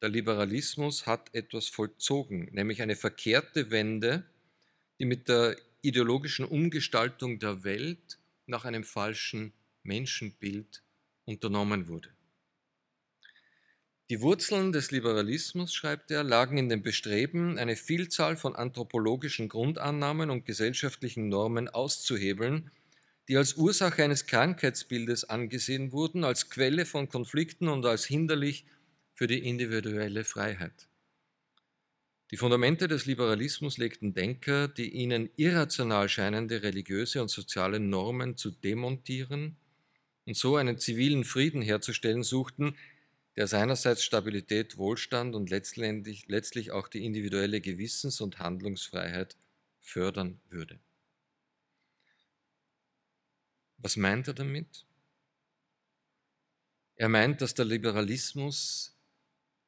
[0.00, 4.24] der Liberalismus hat etwas vollzogen, nämlich eine verkehrte Wende,
[4.98, 10.82] die mit der ideologischen Umgestaltung der Welt nach einem falschen Menschenbild
[11.26, 12.10] unternommen wurde.
[14.10, 20.30] Die Wurzeln des Liberalismus, schreibt er, lagen in dem Bestreben, eine Vielzahl von anthropologischen Grundannahmen
[20.30, 22.72] und gesellschaftlichen Normen auszuhebeln,
[23.28, 28.66] die als Ursache eines Krankheitsbildes angesehen wurden, als Quelle von Konflikten und als hinderlich
[29.14, 30.88] für die individuelle Freiheit.
[32.32, 38.50] Die Fundamente des Liberalismus legten Denker, die ihnen irrational scheinende religiöse und soziale Normen zu
[38.50, 39.56] demontieren
[40.24, 42.74] und so einen zivilen Frieden herzustellen suchten,
[43.36, 49.36] der seinerseits Stabilität, Wohlstand und letztendlich, letztlich auch die individuelle Gewissens- und Handlungsfreiheit
[49.80, 50.78] fördern würde.
[53.78, 54.84] Was meint er damit?
[56.96, 58.94] Er meint, dass der Liberalismus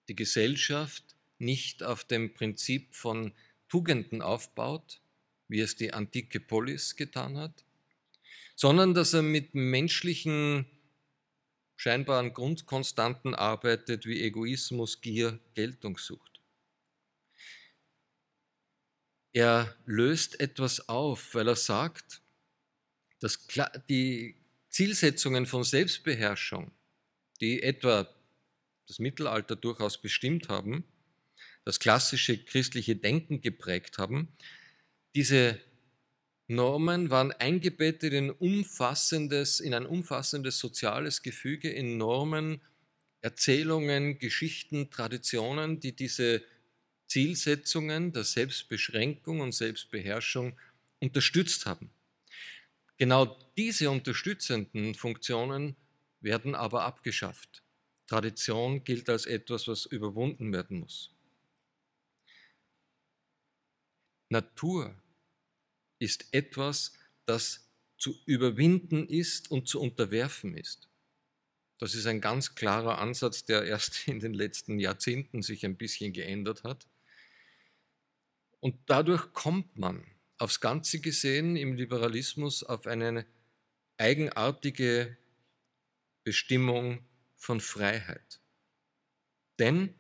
[0.09, 3.33] die Gesellschaft nicht auf dem Prinzip von
[3.69, 5.01] Tugenden aufbaut,
[5.49, 7.65] wie es die antike Polis getan hat,
[8.55, 10.67] sondern dass er mit menschlichen
[11.83, 16.41] scheinbaren Grundkonstanten arbeitet wie Egoismus, Gier, Geltungssucht.
[19.33, 22.23] Er löst etwas auf, weil er sagt,
[23.19, 23.49] dass
[23.89, 24.37] die
[24.69, 26.71] Zielsetzungen von Selbstbeherrschung,
[27.41, 28.09] die etwa
[28.87, 30.85] das Mittelalter durchaus bestimmt haben,
[31.65, 34.29] das klassische christliche Denken geprägt haben,
[35.17, 35.61] diese
[36.55, 42.61] Normen waren eingebettet in, umfassendes, in ein umfassendes soziales Gefüge, in Normen,
[43.21, 46.43] Erzählungen, Geschichten, Traditionen, die diese
[47.07, 50.59] Zielsetzungen der Selbstbeschränkung und Selbstbeherrschung
[51.01, 51.91] unterstützt haben.
[52.97, 55.77] Genau diese unterstützenden Funktionen
[56.21, 57.63] werden aber abgeschafft
[58.13, 61.15] Tradition gilt als etwas, was überwunden werden muss.
[64.29, 65.02] Natur
[66.03, 66.93] ist etwas,
[67.27, 70.89] das zu überwinden ist und zu unterwerfen ist.
[71.79, 76.13] Das ist ein ganz klarer Ansatz, der erst in den letzten Jahrzehnten sich ein bisschen
[76.13, 76.89] geändert hat.
[78.61, 80.05] Und dadurch kommt man
[80.39, 83.27] aufs Ganze gesehen im Liberalismus auf eine
[83.97, 85.17] eigenartige
[86.25, 87.05] Bestimmung
[87.37, 88.41] von Freiheit.
[89.59, 89.95] Denn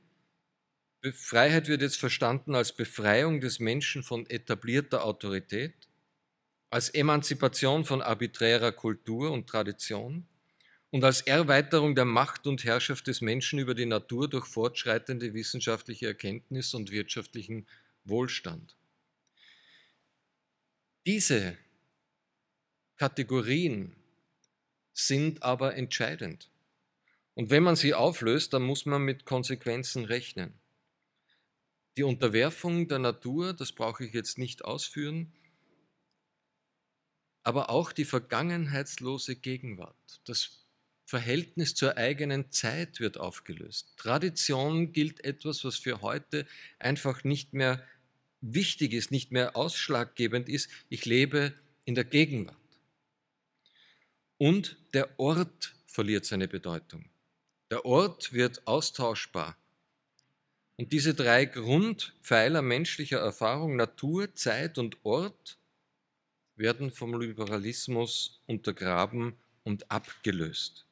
[1.10, 5.88] Freiheit wird jetzt verstanden als Befreiung des Menschen von etablierter Autorität,
[6.72, 10.26] als Emanzipation von arbiträrer Kultur und Tradition
[10.90, 16.06] und als Erweiterung der Macht und Herrschaft des Menschen über die Natur durch fortschreitende wissenschaftliche
[16.06, 17.66] Erkenntnis und wirtschaftlichen
[18.04, 18.74] Wohlstand.
[21.04, 21.58] Diese
[22.96, 23.94] Kategorien
[24.94, 26.50] sind aber entscheidend.
[27.35, 30.54] Und wenn man sie auflöst, dann muss man mit Konsequenzen rechnen.
[31.98, 35.35] Die Unterwerfung der Natur, das brauche ich jetzt nicht ausführen,
[37.42, 40.62] aber auch die vergangenheitslose Gegenwart, das
[41.05, 43.92] Verhältnis zur eigenen Zeit wird aufgelöst.
[43.96, 46.46] Tradition gilt etwas, was für heute
[46.78, 47.85] einfach nicht mehr
[48.40, 50.70] wichtig ist, nicht mehr ausschlaggebend ist.
[50.88, 52.57] Ich lebe in der Gegenwart.
[54.38, 57.05] Und der Ort verliert seine Bedeutung.
[57.70, 59.57] Der Ort wird austauschbar.
[60.76, 65.59] Und diese drei Grundpfeiler menschlicher Erfahrung, Natur, Zeit und Ort,
[66.56, 69.34] werden vom Liberalismus untergraben
[69.64, 70.86] und abgelöst.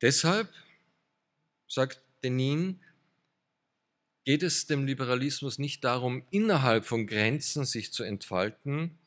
[0.00, 0.48] Deshalb,
[1.68, 2.80] sagt Denin,
[4.24, 8.98] geht es dem Liberalismus nicht darum, innerhalb von Grenzen sich zu entfalten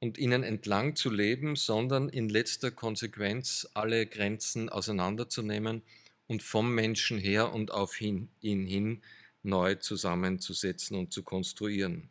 [0.00, 5.82] und ihnen entlang zu leben, sondern in letzter Konsequenz alle Grenzen auseinanderzunehmen
[6.26, 9.02] und vom Menschen her und auf ihn hin
[9.42, 12.08] neu zusammenzusetzen und zu konstruieren.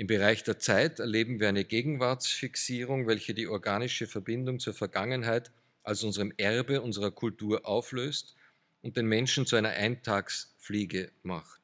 [0.00, 6.02] Im Bereich der Zeit erleben wir eine Gegenwartsfixierung, welche die organische Verbindung zur Vergangenheit als
[6.04, 8.34] unserem Erbe unserer Kultur auflöst
[8.80, 11.60] und den Menschen zu einer Eintagsfliege macht.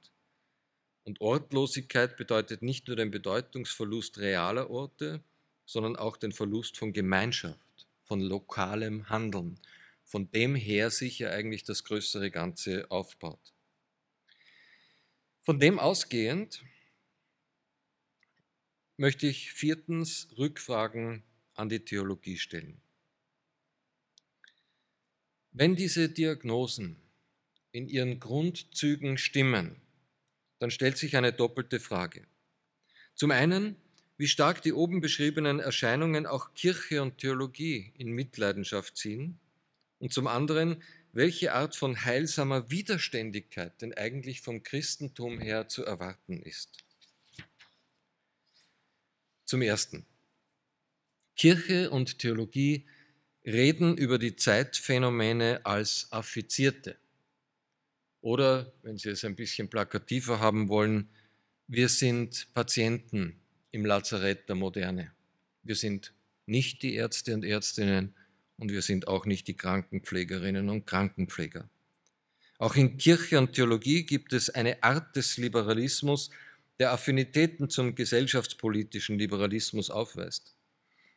[1.05, 5.23] Und Ortlosigkeit bedeutet nicht nur den Bedeutungsverlust realer Orte,
[5.65, 9.59] sondern auch den Verlust von Gemeinschaft, von lokalem Handeln,
[10.05, 13.55] von dem her sich ja eigentlich das größere Ganze aufbaut.
[15.41, 16.63] Von dem ausgehend
[18.97, 21.23] möchte ich viertens Rückfragen
[21.55, 22.81] an die Theologie stellen.
[25.53, 26.97] Wenn diese Diagnosen
[27.73, 29.81] in ihren Grundzügen stimmen,
[30.59, 32.27] dann stellt sich eine doppelte Frage.
[33.15, 33.77] Zum einen,
[34.19, 39.39] wie stark die oben beschriebenen Erscheinungen auch Kirche und Theologie in Mitleidenschaft ziehen
[39.99, 40.83] und zum anderen,
[41.13, 46.86] welche Art von heilsamer Widerständigkeit denn eigentlich vom Christentum her zu erwarten ist.
[49.47, 50.05] Zum Ersten.
[51.37, 52.85] Kirche und Theologie
[53.45, 56.97] reden über die Zeitphänomene als Affizierte.
[58.21, 61.09] Oder, wenn Sie es ein bisschen plakativer haben wollen,
[61.69, 65.13] wir sind Patienten im Lazarett der Moderne.
[65.63, 66.13] Wir sind
[66.47, 68.17] nicht die Ärzte und Ärztinnen
[68.57, 71.71] und wir sind auch nicht die Krankenpflegerinnen und Krankenpfleger.
[72.59, 76.31] Auch in Kirche und Theologie gibt es eine Art des Liberalismus,
[76.79, 80.55] der Affinitäten zum gesellschaftspolitischen Liberalismus aufweist.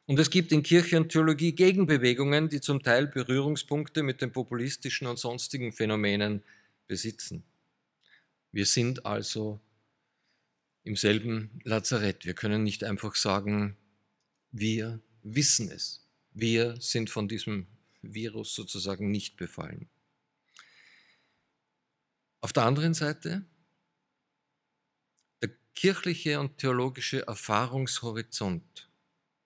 [0.06, 5.06] Und es gibt in Kirche und Theologie Gegenbewegungen, die zum Teil Berührungspunkte mit den populistischen
[5.06, 6.42] und sonstigen Phänomenen
[6.88, 7.44] besitzen.
[8.52, 9.60] Wir sind also
[10.84, 12.26] im selben Lazarett.
[12.26, 13.78] Wir können nicht einfach sagen,
[14.52, 16.08] wir wissen es.
[16.34, 17.68] Wir sind von diesem
[18.02, 19.88] Virus sozusagen nicht befallen.
[22.42, 23.46] Auf der anderen Seite,
[25.80, 28.90] kirchliche und theologische Erfahrungshorizont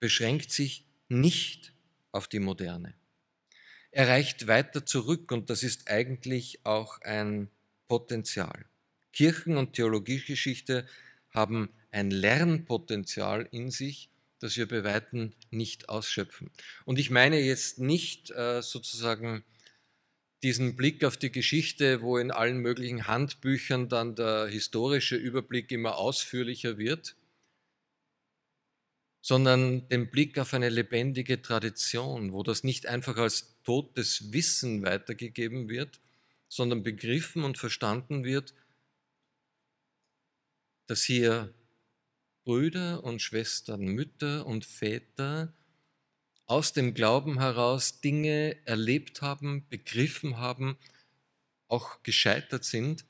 [0.00, 1.72] beschränkt sich nicht
[2.10, 2.94] auf die Moderne.
[3.92, 7.50] Er reicht weiter zurück und das ist eigentlich auch ein
[7.86, 8.64] Potenzial.
[9.12, 10.88] Kirchen- und Theologiegeschichte
[11.30, 14.10] haben ein Lernpotenzial in sich,
[14.40, 16.50] das wir bei Weitem nicht ausschöpfen.
[16.84, 19.44] Und ich meine jetzt nicht äh, sozusagen
[20.44, 25.96] diesen Blick auf die Geschichte, wo in allen möglichen Handbüchern dann der historische Überblick immer
[25.96, 27.16] ausführlicher wird,
[29.22, 35.70] sondern den Blick auf eine lebendige Tradition, wo das nicht einfach als totes Wissen weitergegeben
[35.70, 35.98] wird,
[36.46, 38.54] sondern begriffen und verstanden wird,
[40.86, 41.54] dass hier
[42.44, 45.54] Brüder und Schwestern, Mütter und Väter
[46.46, 50.76] aus dem Glauben heraus Dinge erlebt haben, begriffen haben,
[51.68, 53.04] auch gescheitert sind,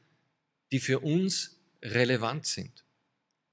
[0.73, 2.85] die für uns relevant sind.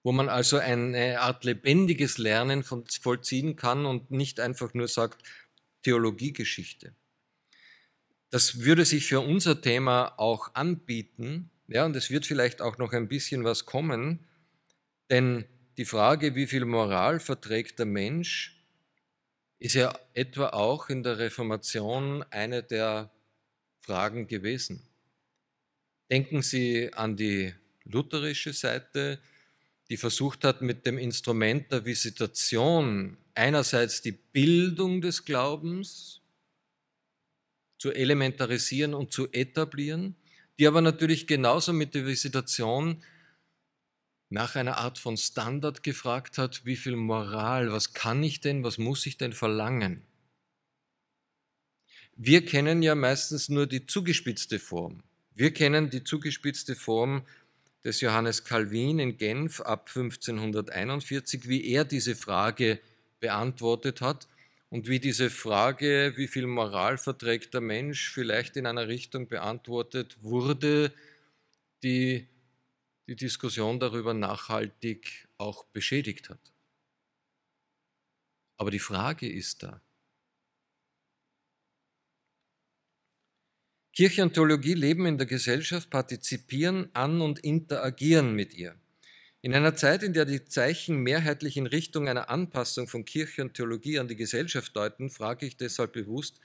[0.04, 5.24] Wo man also eine Art lebendiges Lernen vollziehen kann und nicht einfach nur sagt
[5.84, 6.96] Theologiegeschichte.
[8.30, 12.94] Das würde sich für unser Thema auch anbieten, ja, und es wird vielleicht auch noch
[12.94, 14.26] ein bisschen was kommen,
[15.10, 15.46] denn
[15.78, 18.61] die Frage, wie viel Moral verträgt der Mensch,
[19.62, 23.12] ist ja etwa auch in der Reformation eine der
[23.78, 24.82] Fragen gewesen.
[26.10, 27.54] Denken Sie an die
[27.84, 29.20] lutherische Seite,
[29.88, 36.22] die versucht hat, mit dem Instrument der Visitation einerseits die Bildung des Glaubens
[37.78, 40.16] zu elementarisieren und zu etablieren,
[40.58, 43.04] die aber natürlich genauso mit der Visitation
[44.32, 48.78] nach einer Art von Standard gefragt hat, wie viel Moral, was kann ich denn, was
[48.78, 50.04] muss ich denn verlangen?
[52.16, 55.04] Wir kennen ja meistens nur die zugespitzte Form.
[55.36, 57.24] Wir kennen die zugespitzte Form
[57.84, 62.80] des Johannes Calvin in Genf ab 1541, wie er diese Frage
[63.20, 64.30] beantwortet hat
[64.70, 70.18] und wie diese Frage, wie viel Moral verträgt der Mensch, vielleicht in einer Richtung beantwortet
[70.22, 70.94] wurde,
[71.84, 72.28] die
[73.12, 76.40] die Diskussion darüber nachhaltig auch beschädigt hat.
[78.56, 79.82] Aber die Frage ist da.
[83.94, 88.80] Kirche und Theologie leben in der Gesellschaft, partizipieren an und interagieren mit ihr.
[89.42, 93.56] In einer Zeit, in der die Zeichen mehrheitlich in Richtung einer Anpassung von Kirche und
[93.56, 96.40] Theologie an die Gesellschaft deuten, frage ich deshalb bewusst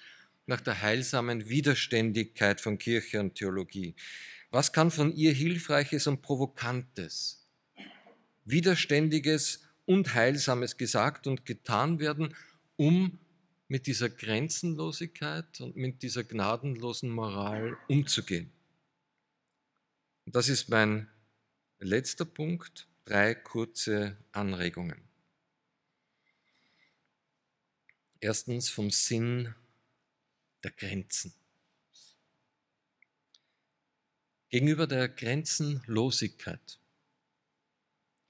[0.47, 3.95] nach der heilsamen Widerständigkeit von Kirche und Theologie.
[4.57, 7.47] Was kann von ihr Hilfreiches und Provokantes,
[8.47, 12.35] Widerständiges und Heilsames gesagt und getan werden,
[12.77, 13.19] um
[13.69, 18.51] mit dieser Grenzenlosigkeit und mit dieser gnadenlosen Moral umzugehen?
[20.25, 21.07] Und das ist mein
[21.79, 25.03] letzter Punkt, drei kurze Anregungen.
[28.21, 29.55] Erstens vom Sinn
[30.65, 31.35] der Grenzen.
[34.49, 36.79] Gegenüber der Grenzenlosigkeit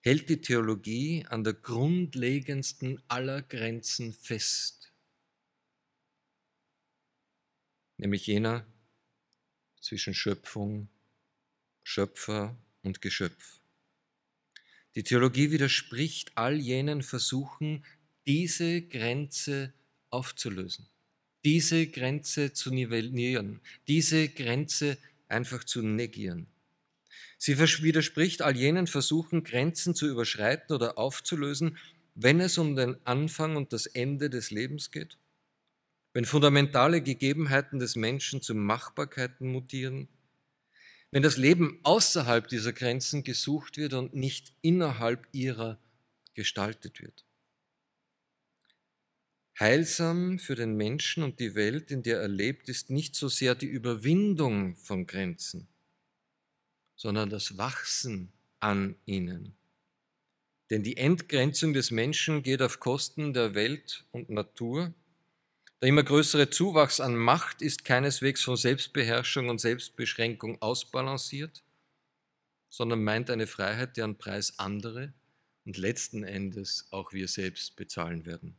[0.01, 4.93] hält die Theologie an der grundlegendsten aller Grenzen fest,
[7.99, 8.67] nämlich jener
[9.83, 10.89] zwischen Schöpfung,
[11.83, 13.61] Schöpfer und Geschöpf.
[14.95, 17.85] Die Theologie widerspricht all jenen Versuchen,
[18.27, 19.75] diese Grenze
[20.09, 20.89] aufzulösen,
[21.45, 26.47] diese Grenze zu nivellieren, diese Grenze zu einfach zu negieren.
[27.39, 31.77] Sie widerspricht all jenen Versuchen, Grenzen zu überschreiten oder aufzulösen,
[32.14, 35.18] wenn es um den Anfang und das Ende des Lebens geht,
[36.14, 40.09] wenn fundamentale Gegebenheiten des Menschen zu Machbarkeiten mutieren,
[41.11, 45.79] wenn das Leben außerhalb dieser Grenzen gesucht wird und nicht innerhalb ihrer
[46.35, 47.26] gestaltet wird.
[49.59, 53.55] Heilsam für den Menschen und die Welt, in der er lebt, ist nicht so sehr
[53.55, 55.67] die Überwindung von Grenzen,
[56.95, 59.57] sondern das Wachsen an ihnen.
[60.69, 64.93] Denn die Entgrenzung des Menschen geht auf Kosten der Welt und Natur.
[65.81, 71.63] Der immer größere Zuwachs an Macht ist keineswegs von Selbstbeherrschung und Selbstbeschränkung ausbalanciert,
[72.69, 75.15] sondern meint eine Freiheit, deren Preis andere
[75.65, 78.59] und letzten Endes auch wir selbst bezahlen werden.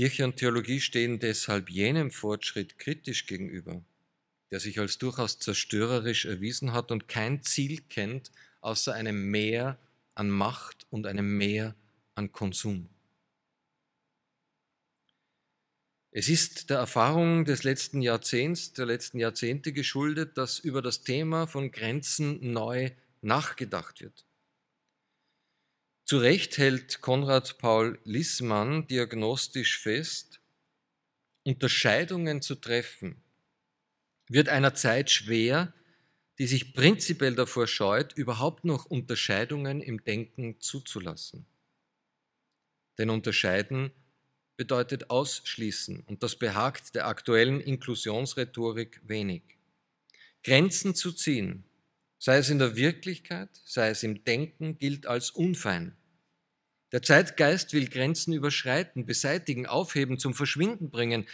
[0.00, 3.84] Kirche und Theologie stehen deshalb jenem Fortschritt kritisch gegenüber,
[4.50, 8.32] der sich als durchaus zerstörerisch erwiesen hat und kein Ziel kennt,
[8.62, 9.78] außer einem Mehr
[10.14, 11.74] an Macht und einem Mehr
[12.14, 12.88] an Konsum.
[16.12, 21.46] Es ist der Erfahrung des letzten Jahrzehnts, der letzten Jahrzehnte geschuldet, dass über das Thema
[21.46, 22.90] von Grenzen neu
[23.20, 24.24] nachgedacht wird.
[26.10, 30.40] Zu Recht hält Konrad Paul Lissmann diagnostisch fest,
[31.44, 33.22] Unterscheidungen zu treffen
[34.26, 35.72] wird einer Zeit schwer,
[36.40, 41.46] die sich prinzipiell davor scheut, überhaupt noch Unterscheidungen im Denken zuzulassen.
[42.98, 43.92] Denn unterscheiden
[44.56, 49.42] bedeutet ausschließen und das behagt der aktuellen Inklusionsrhetorik wenig.
[50.42, 51.62] Grenzen zu ziehen,
[52.18, 55.96] sei es in der Wirklichkeit, sei es im Denken, gilt als unfein.
[56.92, 61.28] Der Zeitgeist will Grenzen überschreiten, beseitigen, aufheben, zum Verschwinden bringen.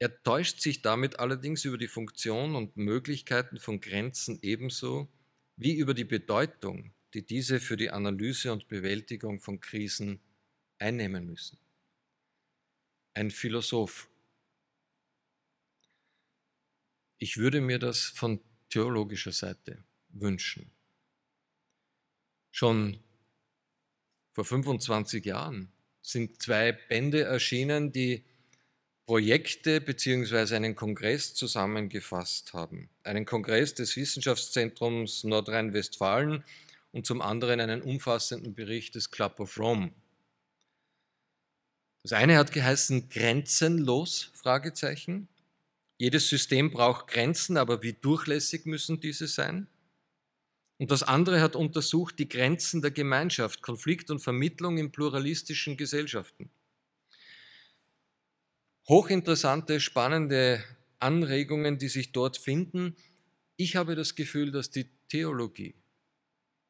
[0.00, 5.08] Er täuscht sich damit allerdings über die Funktion und Möglichkeiten von Grenzen ebenso
[5.56, 10.20] wie über die Bedeutung, die diese für die Analyse und Bewältigung von Krisen
[10.78, 11.58] einnehmen müssen.
[13.14, 14.08] Ein Philosoph.
[17.18, 18.40] Ich würde mir das von
[18.70, 20.70] theologischer Seite wünschen.
[22.52, 23.00] Schon
[24.38, 25.68] vor 25 Jahren
[26.00, 28.22] sind zwei Bände erschienen, die
[29.04, 30.54] Projekte bzw.
[30.54, 32.88] einen Kongress zusammengefasst haben.
[33.02, 36.44] Einen Kongress des Wissenschaftszentrums Nordrhein-Westfalen
[36.92, 39.90] und zum anderen einen umfassenden Bericht des Club of Rome.
[42.04, 44.30] Das eine hat geheißen Grenzenlos?
[45.96, 49.66] Jedes System braucht Grenzen, aber wie durchlässig müssen diese sein?
[50.78, 56.50] Und das andere hat untersucht die Grenzen der Gemeinschaft, Konflikt und Vermittlung in pluralistischen Gesellschaften.
[58.88, 60.64] Hochinteressante, spannende
[61.00, 62.96] Anregungen, die sich dort finden.
[63.56, 65.74] Ich habe das Gefühl, dass die Theologie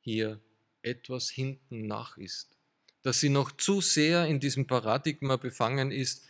[0.01, 0.41] hier
[0.83, 2.57] etwas hinten nach ist,
[3.03, 6.27] dass sie noch zu sehr in diesem Paradigma befangen ist,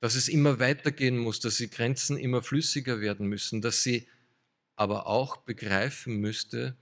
[0.00, 4.06] dass es immer weitergehen muss, dass die Grenzen immer flüssiger werden müssen, dass sie
[4.76, 6.76] aber auch begreifen müsste,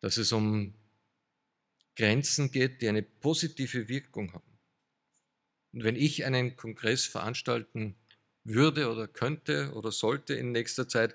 [0.00, 0.74] dass es um
[1.96, 4.58] Grenzen geht, die eine positive Wirkung haben.
[5.72, 7.96] Und wenn ich einen Kongress veranstalten
[8.44, 11.14] würde oder könnte oder sollte in nächster Zeit,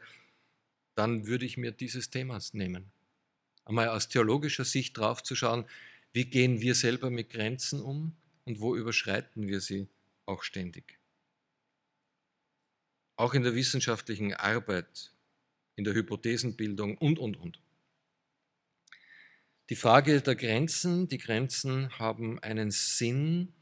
[0.96, 2.92] dann würde ich mir dieses Themas nehmen.
[3.66, 5.66] Einmal aus theologischer Sicht draufzuschauen,
[6.14, 8.16] wie gehen wir selber mit Grenzen um
[8.46, 9.88] und wo überschreiten wir sie
[10.26, 11.00] auch ständig.
[13.16, 15.14] Auch in der wissenschaftlichen Arbeit,
[15.76, 17.62] in der Hypothesenbildung und, und, und.
[19.72, 23.54] Die Frage der Grenzen, die Grenzen haben einen Sinn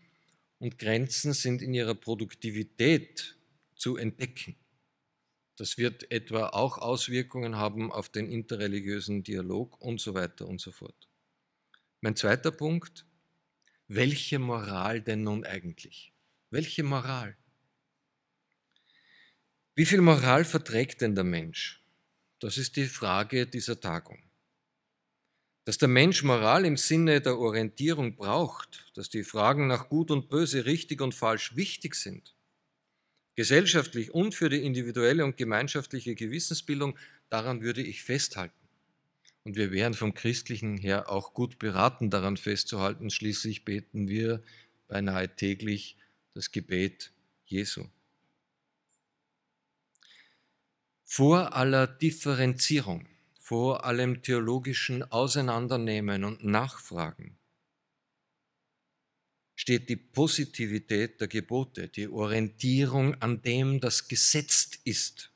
[0.57, 3.37] und Grenzen sind in ihrer Produktivität
[3.75, 4.55] zu entdecken.
[5.55, 10.71] Das wird etwa auch Auswirkungen haben auf den interreligiösen Dialog und so weiter und so
[10.71, 11.07] fort.
[12.01, 13.05] Mein zweiter Punkt,
[13.87, 16.11] welche Moral denn nun eigentlich?
[16.49, 17.37] Welche Moral?
[19.75, 21.83] Wie viel Moral verträgt denn der Mensch?
[22.39, 24.23] Das ist die Frage dieser Tagung
[25.69, 30.27] dass der Mensch Moral im Sinne der Orientierung braucht, dass die Fragen nach Gut und
[30.27, 32.33] Böse, richtig und falsch wichtig sind,
[33.35, 36.97] gesellschaftlich und für die individuelle und gemeinschaftliche Gewissensbildung,
[37.29, 38.67] daran würde ich festhalten.
[39.43, 43.11] Und wir wären vom Christlichen her auch gut beraten, daran festzuhalten.
[43.11, 44.41] Schließlich beten wir
[44.87, 45.97] beinahe täglich
[46.33, 47.11] das Gebet
[47.45, 47.85] Jesu.
[51.03, 53.05] Vor aller Differenzierung
[53.49, 57.39] vor allem theologischen Auseinandernehmen und Nachfragen
[59.55, 65.33] steht die Positivität der Gebote, die Orientierung an dem, das gesetzt ist.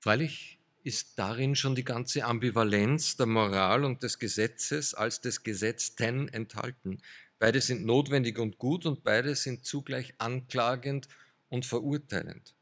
[0.00, 6.26] Freilich ist darin schon die ganze Ambivalenz der Moral und des Gesetzes als des Gesetzten
[6.26, 7.00] enthalten.
[7.38, 11.06] Beide sind notwendig und gut und beide sind zugleich anklagend
[11.48, 12.56] und verurteilend.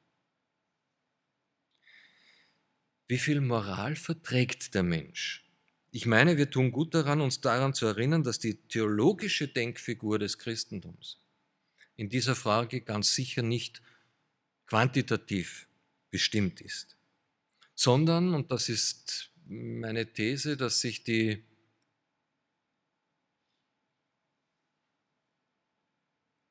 [3.07, 5.45] Wie viel Moral verträgt der Mensch?
[5.91, 10.39] Ich meine, wir tun gut daran, uns daran zu erinnern, dass die theologische Denkfigur des
[10.39, 11.21] Christentums
[11.97, 13.83] in dieser Frage ganz sicher nicht
[14.67, 15.69] quantitativ
[16.11, 16.97] bestimmt ist,
[17.75, 21.45] sondern, und das ist meine These, dass sich die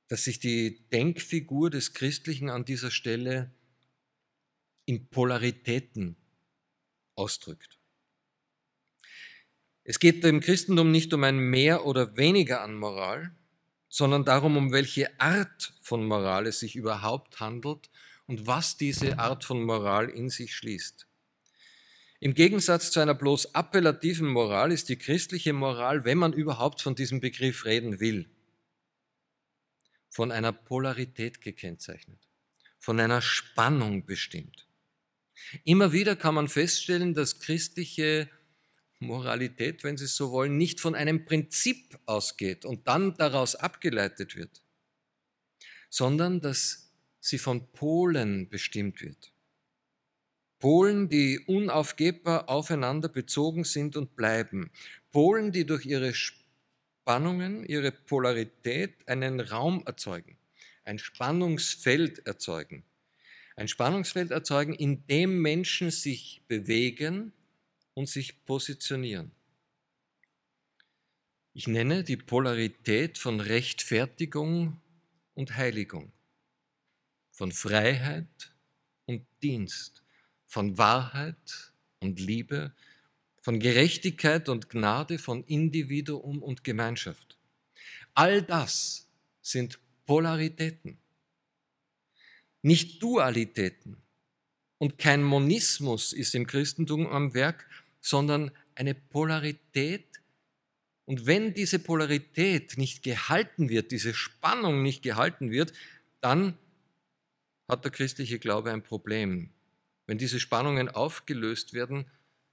[0.10, 3.52] dass sich die Denkfigur des Christlichen an dieser Stelle
[4.86, 6.18] in Polaritäten
[7.16, 7.80] ausdrückt.
[9.84, 13.36] Es geht im Christentum nicht um ein Mehr oder weniger an Moral,
[13.90, 17.90] sondern darum, um welche Art von Moral es sich überhaupt handelt
[18.26, 21.06] und was diese Art von Moral in sich schließt.
[22.20, 26.96] Im Gegensatz zu einer bloß appellativen Moral ist die christliche Moral, wenn man überhaupt von
[26.96, 28.30] diesem Begriff reden will,
[30.10, 32.20] von einer Polarität gekennzeichnet,
[32.80, 34.68] von einer Spannung bestimmt.
[35.64, 38.30] Immer wieder kann man feststellen, dass christliche
[39.00, 44.36] Moralität, wenn Sie es so wollen, nicht von einem Prinzip ausgeht und dann daraus abgeleitet
[44.36, 44.62] wird,
[45.90, 49.32] sondern dass sie von Polen bestimmt wird.
[50.60, 54.72] Polen, die unaufgebbar aufeinander bezogen sind und bleiben.
[55.12, 60.38] Polen, die durch ihre Spannungen, ihre Polarität einen Raum erzeugen,
[60.86, 62.86] ein Spannungsfeld erzeugen
[63.56, 67.34] ein Spannungsfeld erzeugen, in dem Menschen sich bewegen
[67.94, 69.32] und sich positionieren.
[71.54, 74.82] Ich nenne die Polarität von Rechtfertigung
[75.36, 76.12] und Heiligung,
[77.32, 78.54] von Freiheit
[79.06, 80.04] und Dienst,
[80.48, 82.74] von Wahrheit und Liebe,
[83.42, 87.38] von Gerechtigkeit und Gnade, von Individuum und Gemeinschaft.
[88.16, 89.08] All das
[89.42, 90.98] sind Polaritäten.
[92.64, 93.98] Nicht Dualitäten.
[94.80, 97.68] Und kein Monismus ist im Christentum am Werk,
[98.02, 100.08] sondern eine Polarität.
[101.06, 105.74] Und wenn diese Polarität nicht gehalten wird, diese Spannung nicht gehalten wird,
[106.22, 106.58] dann
[107.68, 109.52] hat der christliche Glaube ein Problem.
[110.06, 112.06] Wenn diese Spannungen aufgelöst werden,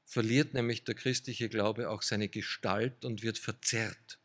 [0.04, 4.18] verliert nämlich der christliche Glaube auch seine Gestalt und wird verzerrt.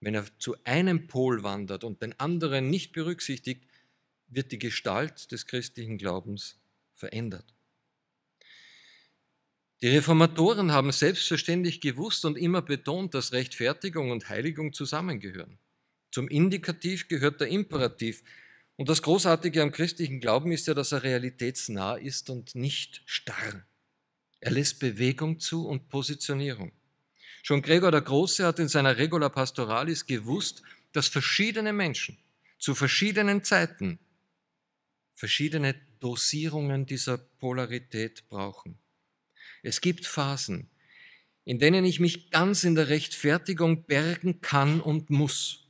[0.00, 3.66] Wenn er zu einem Pol wandert und den anderen nicht berücksichtigt,
[4.34, 6.58] wird die Gestalt des christlichen Glaubens
[6.94, 7.54] verändert.
[9.82, 15.58] Die Reformatoren haben selbstverständlich gewusst und immer betont, dass Rechtfertigung und Heiligung zusammengehören.
[16.12, 18.22] Zum Indikativ gehört der Imperativ.
[18.76, 23.64] Und das Großartige am christlichen Glauben ist ja, dass er realitätsnah ist und nicht starr.
[24.40, 26.72] Er lässt Bewegung zu und Positionierung.
[27.42, 30.62] Schon Gregor der Große hat in seiner Regula Pastoralis gewusst,
[30.92, 32.18] dass verschiedene Menschen
[32.58, 33.98] zu verschiedenen Zeiten
[35.22, 38.76] verschiedene Dosierungen dieser Polarität brauchen.
[39.62, 40.68] Es gibt Phasen,
[41.44, 45.68] in denen ich mich ganz in der Rechtfertigung bergen kann und muss.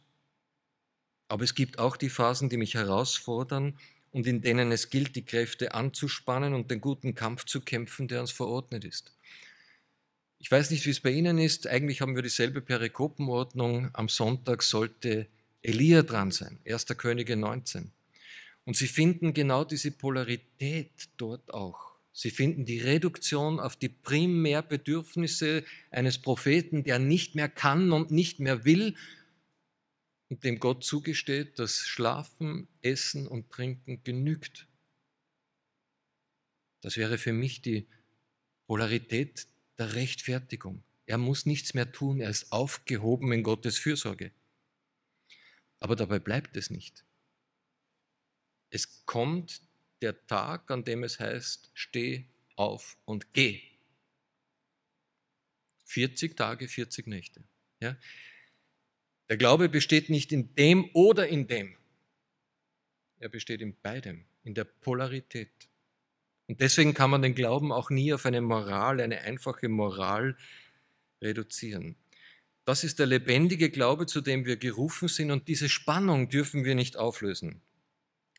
[1.28, 3.78] Aber es gibt auch die Phasen, die mich herausfordern
[4.10, 8.22] und in denen es gilt, die Kräfte anzuspannen und den guten Kampf zu kämpfen, der
[8.22, 9.12] uns verordnet ist.
[10.38, 11.66] Ich weiß nicht, wie es bei Ihnen ist.
[11.66, 13.90] Eigentlich haben wir dieselbe Perikopenordnung.
[13.92, 15.26] Am Sonntag sollte
[15.60, 16.86] Elia dran sein, 1.
[16.96, 17.92] Könige 19.
[18.64, 21.92] Und Sie finden genau diese Polarität dort auch.
[22.12, 28.38] Sie finden die Reduktion auf die Primärbedürfnisse eines Propheten, der nicht mehr kann und nicht
[28.38, 28.94] mehr will
[30.28, 34.66] und dem Gott zugesteht, dass Schlafen, Essen und Trinken genügt.
[36.82, 37.86] Das wäre für mich die
[38.66, 39.46] Polarität
[39.78, 40.82] der Rechtfertigung.
[41.06, 44.32] Er muss nichts mehr tun, er ist aufgehoben in Gottes Fürsorge.
[45.80, 47.04] Aber dabei bleibt es nicht.
[48.72, 49.60] Es kommt
[50.00, 52.24] der Tag, an dem es heißt, steh
[52.56, 53.60] auf und geh.
[55.84, 57.44] 40 Tage, 40 Nächte.
[57.80, 57.96] Ja?
[59.28, 61.76] Der Glaube besteht nicht in dem oder in dem.
[63.18, 65.68] Er besteht in beidem, in der Polarität.
[66.48, 70.34] Und deswegen kann man den Glauben auch nie auf eine Moral, eine einfache Moral
[71.20, 71.96] reduzieren.
[72.64, 76.74] Das ist der lebendige Glaube, zu dem wir gerufen sind und diese Spannung dürfen wir
[76.74, 77.60] nicht auflösen.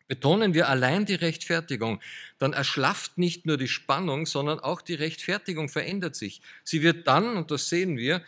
[0.08, 2.01] Betonen wir allein die Rechtfertigung,
[2.38, 6.41] dann erschlafft nicht nur die Spannung, sondern auch die Rechtfertigung verändert sich.
[6.64, 8.22] Sie wird dann, und das sehen wir,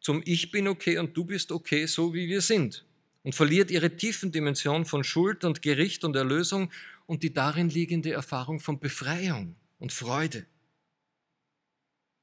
[0.00, 2.84] zum Ich bin okay und du bist okay, so wie wir sind
[3.24, 6.70] und verliert ihre tiefen Dimension von Schuld und Gericht und Erlösung
[7.06, 10.46] und die darin liegende Erfahrung von Befreiung und Freude.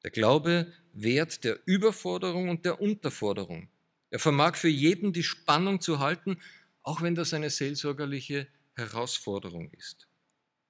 [0.03, 3.67] Der Glaube wehrt der Überforderung und der Unterforderung.
[4.09, 6.37] Er vermag für jeden die Spannung zu halten,
[6.83, 8.47] auch wenn das eine seelsorgerliche
[8.81, 10.07] Herausforderung ist.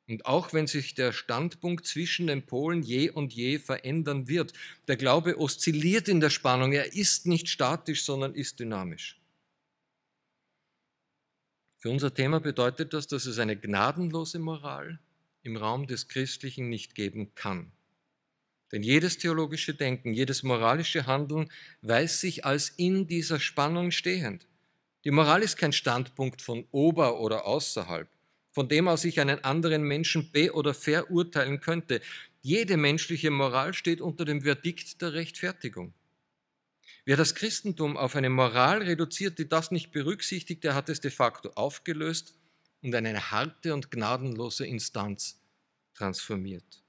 [0.08, 4.54] Und auch wenn sich der Standpunkt zwischen den Polen je und je verändern wird,
[4.88, 9.22] der Glaube oszilliert in der Spannung, er ist nicht statisch, sondern ist dynamisch.
[11.78, 15.00] Für unser Thema bedeutet das, dass es eine gnadenlose Moral
[15.44, 17.72] im Raum des Christlichen nicht geben kann.
[18.72, 21.50] Denn jedes theologische Denken, jedes moralische Handeln
[21.82, 24.48] weiß sich als in dieser Spannung stehend.
[25.04, 28.08] Die Moral ist kein Standpunkt von ober oder außerhalb
[28.52, 32.02] von dem aus ich einen anderen Menschen be- oder verurteilen könnte.
[32.42, 35.94] Jede menschliche Moral steht unter dem Verdikt der Rechtfertigung.
[37.06, 41.12] Wer das Christentum auf eine Moral reduziert, die das nicht berücksichtigt, der hat es de
[41.12, 42.36] facto aufgelöst
[42.82, 45.40] und eine harte und gnadenlose Instanz
[45.94, 46.84] transformiert.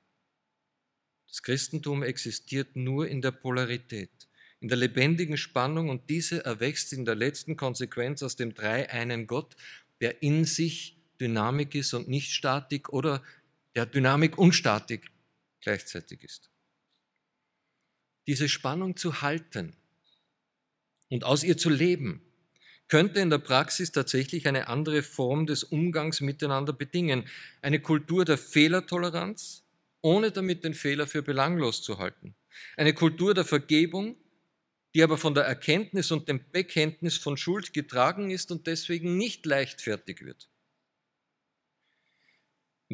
[1.28, 4.10] Das Christentum existiert nur in der Polarität,
[4.62, 9.56] in der lebendigen Spannung und diese erwächst in der letzten Konsequenz aus dem dreieinen Gott,
[10.00, 13.24] der in sich Dynamik ist und nicht Statik oder
[13.74, 15.10] der Dynamik und Statik
[15.60, 16.48] gleichzeitig ist.
[18.28, 19.74] Diese Spannung zu halten
[21.08, 22.22] und aus ihr zu leben,
[22.86, 27.26] könnte in der Praxis tatsächlich eine andere Form des Umgangs miteinander bedingen.
[27.62, 29.64] Eine Kultur der Fehlertoleranz,
[30.02, 32.36] ohne damit den Fehler für belanglos zu halten.
[32.76, 34.16] Eine Kultur der Vergebung,
[34.94, 39.46] die aber von der Erkenntnis und dem Bekenntnis von Schuld getragen ist und deswegen nicht
[39.46, 40.48] leichtfertig wird.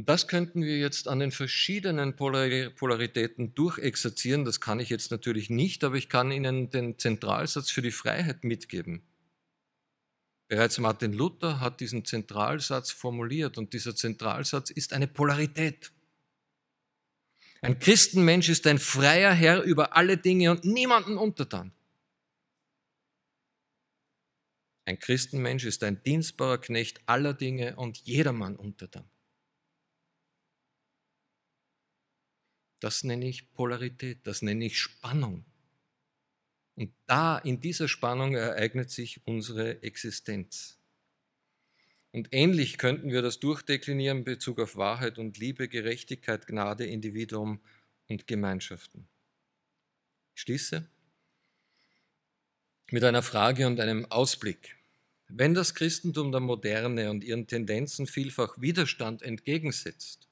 [0.04, 4.44] Das könnten wir jetzt an den verschiedenen Polaritäten durchexerzieren.
[4.44, 8.44] Das kann ich jetzt natürlich nicht, aber ich kann Ihnen den Zentralsatz für die Freiheit
[8.44, 9.02] mitgeben.
[10.46, 15.90] Bereits Martin Luther hat diesen Zentralsatz formuliert und dieser Zentralsatz ist eine Polarität.
[17.60, 21.72] Ein Christenmensch ist ein freier Herr über alle Dinge und niemanden untertan.
[24.88, 29.06] Ein Christenmensch ist ein dienstbarer Knecht aller Dinge und jedermann untertan.
[32.80, 35.44] Das nenne ich Polarität, das nenne ich Spannung.
[36.74, 40.78] Und da, in dieser Spannung ereignet sich unsere Existenz.
[42.12, 47.60] Und ähnlich könnten wir das durchdeklinieren in Bezug auf Wahrheit und Liebe, Gerechtigkeit, Gnade, Individuum
[48.06, 49.06] und Gemeinschaften.
[50.34, 50.88] Ich schließe
[52.90, 54.77] mit einer Frage und einem Ausblick.
[55.28, 60.26] Wenn das Christentum der Moderne und ihren Tendenzen vielfach Widerstand entgegensetzt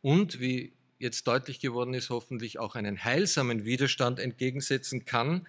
[0.00, 5.46] und, wie jetzt deutlich geworden ist, hoffentlich auch einen heilsamen Widerstand entgegensetzen kann,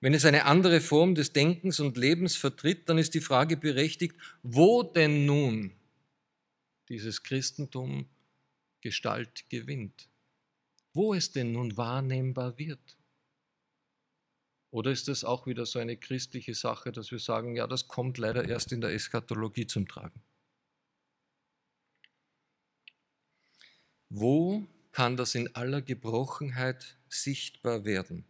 [0.00, 4.16] wenn es eine andere Form des Denkens und Lebens vertritt, dann ist die Frage berechtigt,
[4.42, 5.72] wo denn nun
[6.90, 8.06] dieses Christentum
[8.82, 10.08] Gestalt gewinnt,
[10.92, 12.98] wo es denn nun wahrnehmbar wird.
[14.74, 18.18] Oder ist das auch wieder so eine christliche Sache, dass wir sagen, ja, das kommt
[18.18, 20.20] leider erst in der Eschatologie zum Tragen?
[24.08, 28.24] Wo kann das in aller Gebrochenheit sichtbar werden?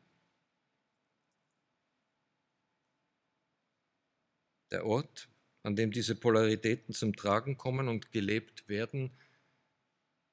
[4.70, 5.30] Der Ort,
[5.62, 9.16] an dem diese Polaritäten zum Tragen kommen und gelebt werden,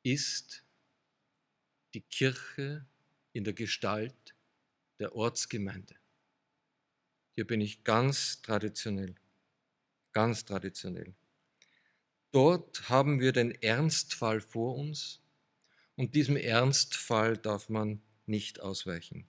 [0.03, 0.65] ist
[1.93, 2.85] die Kirche
[3.31, 4.35] in der Gestalt
[4.99, 6.00] der Ortsgemeinde.
[7.41, 9.15] Hier bin ich ganz traditionell,
[10.11, 11.15] ganz traditionell.
[12.31, 15.23] Dort haben wir den Ernstfall vor uns
[15.95, 19.25] und diesem Ernstfall darf man nicht ausweichen.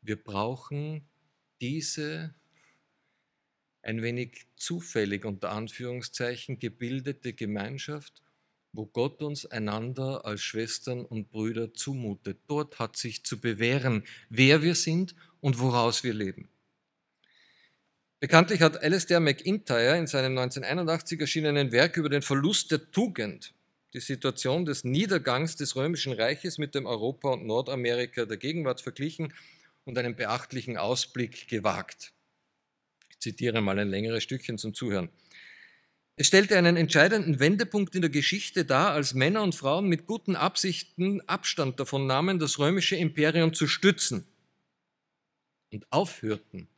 [0.00, 1.08] Wir brauchen
[1.60, 2.36] diese
[3.82, 8.22] ein wenig zufällig unter Anführungszeichen gebildete Gemeinschaft,
[8.70, 12.38] wo Gott uns einander als Schwestern und Brüder zumutet.
[12.46, 16.48] Dort hat sich zu bewähren, wer wir sind und woraus wir leben.
[18.18, 23.52] Bekanntlich hat Alistair McIntyre in seinem 1981 erschienenen Werk über den Verlust der Tugend
[23.92, 29.32] die Situation des Niedergangs des Römischen Reiches mit dem Europa und Nordamerika der Gegenwart verglichen
[29.84, 32.12] und einen beachtlichen Ausblick gewagt.
[33.10, 35.10] Ich zitiere mal ein längeres Stückchen zum Zuhören.
[36.16, 40.36] Es stellte einen entscheidenden Wendepunkt in der Geschichte dar, als Männer und Frauen mit guten
[40.36, 44.26] Absichten Abstand davon nahmen, das römische Imperium zu stützen
[45.70, 46.68] und aufhörten,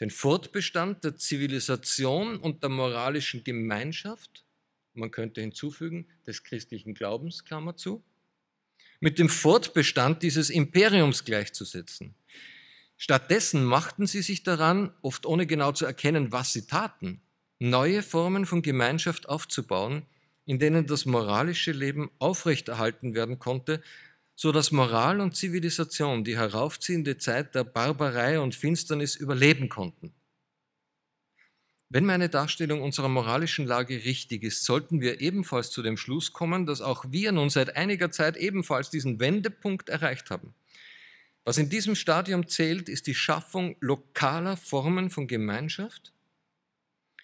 [0.00, 4.44] den Fortbestand der Zivilisation und der moralischen Gemeinschaft,
[4.94, 8.02] man könnte hinzufügen, des christlichen Glaubens, Klammer zu,
[9.00, 12.14] mit dem Fortbestand dieses Imperiums gleichzusetzen.
[12.96, 17.20] Stattdessen machten sie sich daran, oft ohne genau zu erkennen, was sie taten,
[17.58, 20.06] neue Formen von Gemeinschaft aufzubauen,
[20.46, 23.82] in denen das moralische Leben aufrechterhalten werden konnte,
[24.36, 30.12] so dass Moral und Zivilisation die heraufziehende Zeit der Barbarei und Finsternis überleben konnten.
[31.88, 36.66] Wenn meine Darstellung unserer moralischen Lage richtig ist, sollten wir ebenfalls zu dem Schluss kommen,
[36.66, 40.54] dass auch wir nun seit einiger Zeit ebenfalls diesen Wendepunkt erreicht haben.
[41.44, 46.12] Was in diesem Stadium zählt, ist die Schaffung lokaler Formen von Gemeinschaft,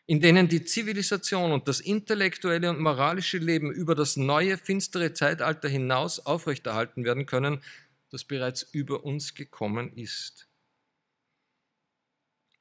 [0.06, 5.68] in denen die Zivilisation und das intellektuelle und moralische Leben über das neue, finstere Zeitalter
[5.68, 7.62] hinaus aufrechterhalten werden können,
[8.10, 10.48] das bereits über uns gekommen ist.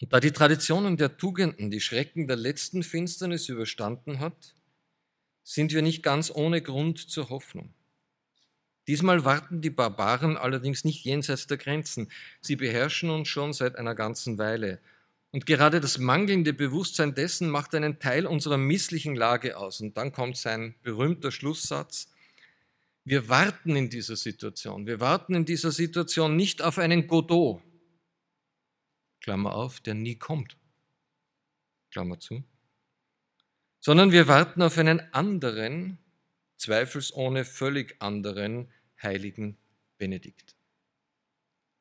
[0.01, 4.55] Und da die Traditionen der Tugenden die Schrecken der letzten Finsternis überstanden hat,
[5.43, 7.73] sind wir nicht ganz ohne Grund zur Hoffnung.
[8.87, 12.11] Diesmal warten die Barbaren allerdings nicht jenseits der Grenzen.
[12.41, 14.79] Sie beherrschen uns schon seit einer ganzen Weile.
[15.31, 19.79] Und gerade das mangelnde Bewusstsein dessen macht einen Teil unserer misslichen Lage aus.
[19.79, 22.11] Und dann kommt sein berühmter Schlusssatz.
[23.05, 24.85] Wir warten in dieser Situation.
[24.85, 27.61] Wir warten in dieser Situation nicht auf einen Godot,
[29.21, 30.57] Klammer auf, der nie kommt,
[31.91, 32.43] Klammer zu,
[33.79, 35.97] sondern wir warten auf einen anderen,
[36.57, 38.71] zweifelsohne völlig anderen
[39.01, 39.57] heiligen
[39.97, 40.55] Benedikt.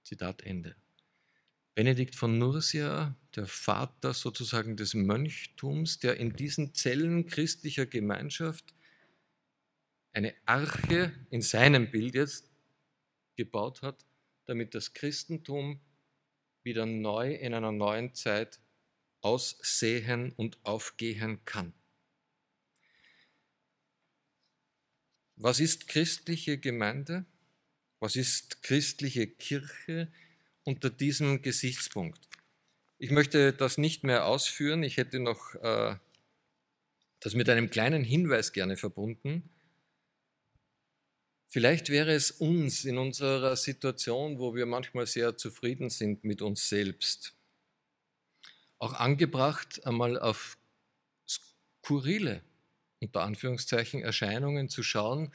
[0.05, 0.80] Zitat Ende.
[1.75, 8.75] Benedikt von Nursia, der Vater sozusagen des Mönchtums, der in diesen Zellen christlicher Gemeinschaft
[10.12, 12.51] eine Arche in seinem Bild jetzt
[13.37, 14.05] gebaut hat,
[14.47, 15.81] damit das Christentum
[16.62, 18.61] wieder neu in einer neuen Zeit
[19.21, 21.73] aussehen und aufgehen kann.
[25.37, 27.25] Was ist christliche Gemeinde?
[27.99, 30.12] Was ist christliche Kirche
[30.65, 32.21] unter diesem Gesichtspunkt?
[32.99, 34.83] Ich möchte das nicht mehr ausführen.
[34.83, 35.97] Ich hätte noch äh,
[37.21, 39.49] das mit einem kleinen Hinweis gerne verbunden.
[41.49, 46.69] Vielleicht wäre es uns in unserer Situation, wo wir manchmal sehr zufrieden sind mit uns
[46.69, 47.35] selbst
[48.81, 50.59] auch angebracht, einmal auf
[51.29, 52.43] skurrile,
[53.01, 55.33] unter Anführungszeichen, Erscheinungen zu schauen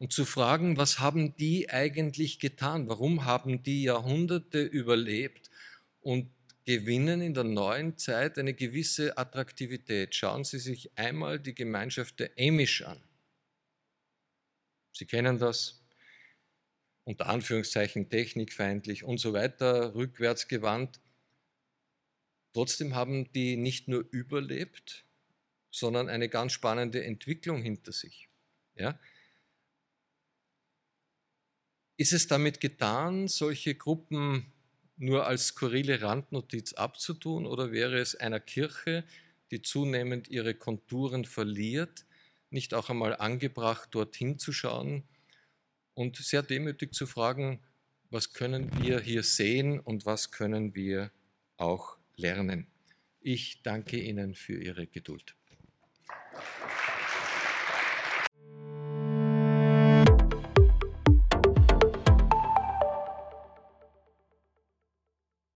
[0.00, 2.88] und zu fragen, was haben die eigentlich getan?
[2.88, 5.50] Warum haben die Jahrhunderte überlebt
[6.00, 6.30] und
[6.64, 10.14] gewinnen in der neuen Zeit eine gewisse Attraktivität?
[10.14, 12.98] Schauen Sie sich einmal die Gemeinschaft der Amish an.
[14.92, 15.82] Sie kennen das,
[17.04, 20.98] unter Anführungszeichen technikfeindlich und so weiter, rückwärtsgewandt.
[22.54, 25.04] Trotzdem haben die nicht nur überlebt,
[25.70, 28.30] sondern eine ganz spannende Entwicklung hinter sich.
[28.76, 28.98] Ja?
[32.00, 34.46] Ist es damit getan, solche Gruppen
[34.96, 39.04] nur als skurrile Randnotiz abzutun oder wäre es einer Kirche,
[39.50, 42.06] die zunehmend ihre Konturen verliert,
[42.48, 45.02] nicht auch einmal angebracht, dorthin zu schauen
[45.92, 47.60] und sehr demütig zu fragen,
[48.08, 51.10] was können wir hier sehen und was können wir
[51.58, 52.66] auch lernen?
[53.20, 55.34] Ich danke Ihnen für Ihre Geduld.